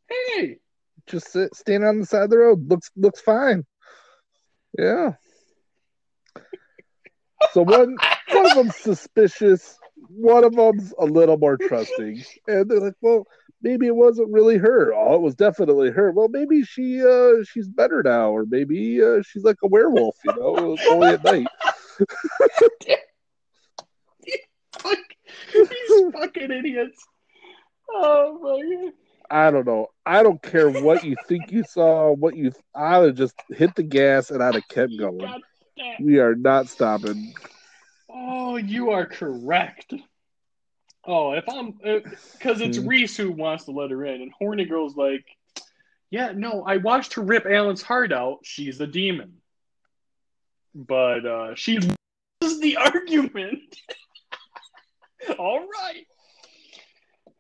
[0.08, 0.60] Hey,
[1.08, 2.70] Just sit, stand on the side of the road.
[2.70, 3.66] Looks looks fine.
[4.78, 5.14] Yeah.
[7.52, 7.98] So one
[8.34, 9.78] one of them's suspicious.
[10.10, 13.26] One of them's a little more trusting, and they're like, "Well,
[13.62, 14.94] maybe it wasn't really her.
[14.94, 16.12] Oh, it was definitely her.
[16.12, 20.18] Well, maybe she uh she's better now, or maybe uh, she's like a werewolf.
[20.26, 21.48] You know, only at night."
[25.54, 27.06] these fucking idiots.
[27.90, 28.94] Oh my god.
[29.30, 29.88] I don't know.
[30.06, 32.12] I don't care what you think you saw.
[32.12, 35.42] What you, I would just hit the gas and I'd have kept going.
[36.00, 37.34] We are not stopping.
[38.14, 39.94] Oh, you are correct.
[41.06, 42.88] Oh, if I'm, because it's Hmm.
[42.88, 45.26] Reese who wants to let her in, and Horny Girl's like,
[46.10, 48.40] yeah, no, I watched her rip Alan's heart out.
[48.44, 49.42] She's a demon.
[50.76, 53.76] But uh, she loses the argument.
[55.40, 56.06] All right.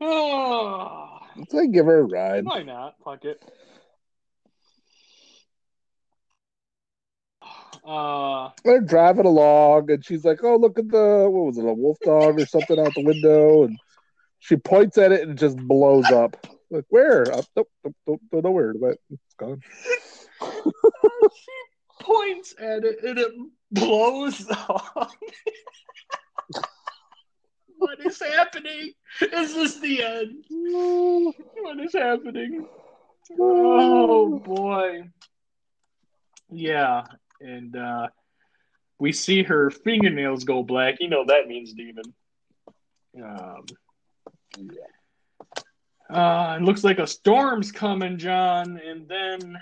[0.01, 2.45] Oh, Let's like give her a ride.
[2.45, 2.95] why not?
[3.05, 3.41] Fuck it.
[7.86, 11.73] Uh, They're driving along, and she's like, "Oh, look at the what was it, a
[11.73, 13.77] wolf dog or something out the window?" And
[14.39, 16.36] she points at it and it just blows up.
[16.69, 17.31] Like where?
[17.31, 19.61] Up, nope, nope, don't, don't know where, but it's gone.
[20.41, 21.49] she
[22.01, 23.31] points at it and it
[23.71, 24.93] blows off.
[27.77, 28.91] what is happening?
[29.21, 30.43] Is this the end?
[30.49, 32.67] What is happening?
[33.39, 35.03] Oh boy.
[36.49, 37.03] Yeah,
[37.44, 38.08] and uh
[39.00, 40.96] we see her fingernails go black.
[41.00, 42.06] You know that means demon.
[43.22, 43.66] Um
[44.58, 46.16] yeah.
[46.16, 49.58] uh, it looks like a storm's coming, John, and then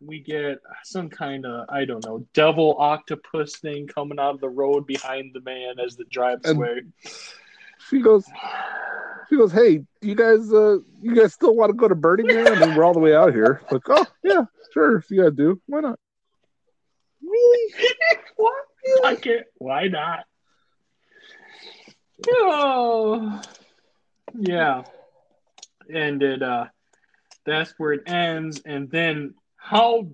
[0.00, 4.48] we get some kind of I don't know devil octopus thing coming out of the
[4.48, 6.82] road behind the man as the drives away.
[7.88, 8.24] She goes,
[9.28, 12.46] she goes, "Hey, you guys, uh, you guys still want to go to Burning Man?
[12.46, 14.42] I mean, we're all the way out here." Like, oh yeah,
[14.72, 15.98] sure, if you guys do, why not?
[17.38, 17.74] Really?
[18.36, 18.64] what?
[19.02, 19.46] Fuck it.
[19.56, 20.24] Why not?
[22.28, 23.40] Oh,
[24.34, 24.82] yeah.
[25.92, 26.66] And it uh
[27.46, 28.60] that's where it ends.
[28.64, 30.08] And then how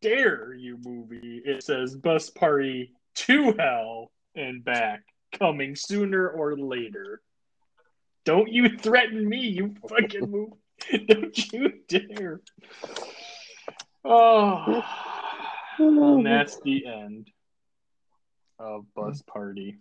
[0.00, 1.42] dare you movie?
[1.44, 5.02] It says bus party to hell and back
[5.32, 7.20] coming sooner or later.
[8.24, 11.06] Don't you threaten me, you fucking movie.
[11.06, 12.40] Don't you dare.
[14.04, 14.82] Oh
[15.78, 17.30] and that's the end
[18.58, 19.78] of Bus Party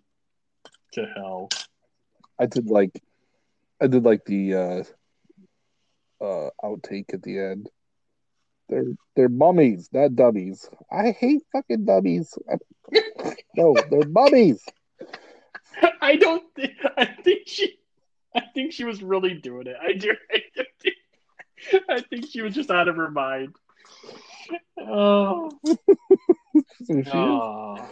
[0.94, 1.50] to Hell.
[2.40, 3.02] I did like,
[3.82, 4.84] I did like the uh,
[6.24, 7.70] uh, outtake at the end.
[8.70, 10.70] They're they're mummies, not dummies.
[10.92, 12.34] I hate fucking dummies.
[13.56, 14.64] no, they're mummies.
[16.02, 16.74] I don't think.
[16.98, 17.78] I think she.
[18.36, 19.76] I think she was really doing it.
[19.80, 20.16] I do.
[20.32, 20.42] I,
[20.82, 20.96] think,
[21.90, 23.54] I think she was just out of her mind.
[24.80, 25.52] Oh.
[25.66, 25.76] So
[26.88, 27.08] she is.
[27.14, 27.90] oh.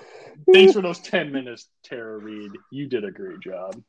[0.52, 2.52] Thanks for those ten minutes, Tara Reid.
[2.72, 3.82] You did a great job.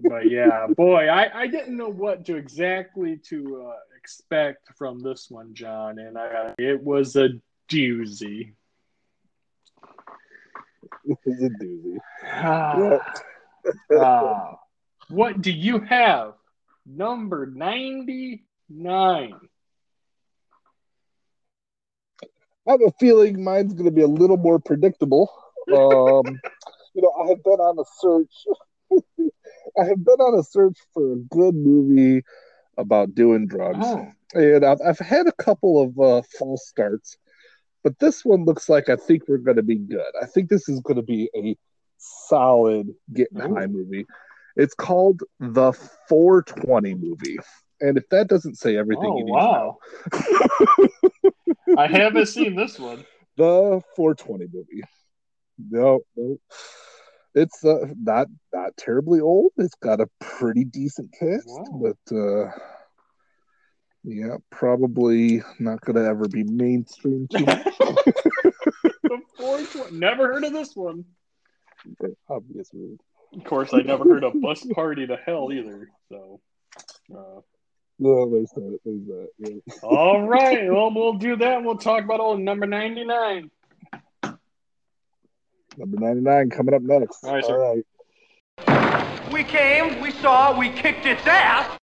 [0.00, 5.26] But yeah, boy, I, I didn't know what to exactly to uh, expect from this
[5.28, 7.30] one, John, and I it was a
[7.70, 8.52] doozy.
[11.04, 11.98] It's a doozy.
[12.24, 13.14] Ah.
[13.92, 14.58] Ah.
[15.08, 16.34] what do you have?
[16.86, 17.46] Number
[18.68, 19.34] 99.
[22.66, 25.30] I have a feeling mine's going to be a little more predictable.
[25.68, 26.38] Um,
[26.94, 28.46] you know, I have been on a search.
[29.80, 32.22] I have been on a search for a good movie
[32.76, 37.16] about doing drugs, Oh, and I've, I've had a couple of uh, false starts,
[37.82, 40.12] but this one looks like I think we're going to be good.
[40.20, 41.56] I think this is going to be a
[41.98, 43.54] solid getting Ooh.
[43.54, 44.06] high movie.
[44.56, 45.72] It's called the
[46.08, 47.38] 420 movie,
[47.80, 49.78] and if that doesn't say everything oh wow.
[51.76, 53.04] I haven't seen this one.
[53.36, 54.82] the 420 movie.
[55.70, 56.38] No, no.
[57.34, 59.52] It's uh, not not terribly old.
[59.58, 61.94] It's got a pretty decent cast, Wow.
[62.08, 62.50] but uh,
[64.04, 70.52] yeah, probably not going to ever be mainstream too much The 420 Never heard of
[70.52, 71.04] this one.
[71.98, 73.00] for obvious reasons.
[73.36, 75.90] Of course, I never heard of Bus Party to Hell either.
[76.08, 76.40] So,
[77.14, 77.40] uh,
[77.98, 78.78] No, there's that.
[78.84, 79.28] There's that.
[79.38, 79.74] Yeah.
[79.82, 80.70] all right.
[80.70, 81.62] Well, we'll do that.
[81.62, 83.50] We'll talk about old number 99.
[85.76, 87.24] Number 99 coming up next.
[87.24, 87.82] All right, All
[88.66, 89.32] sir.
[89.32, 91.78] We came, we saw, we kicked its ass.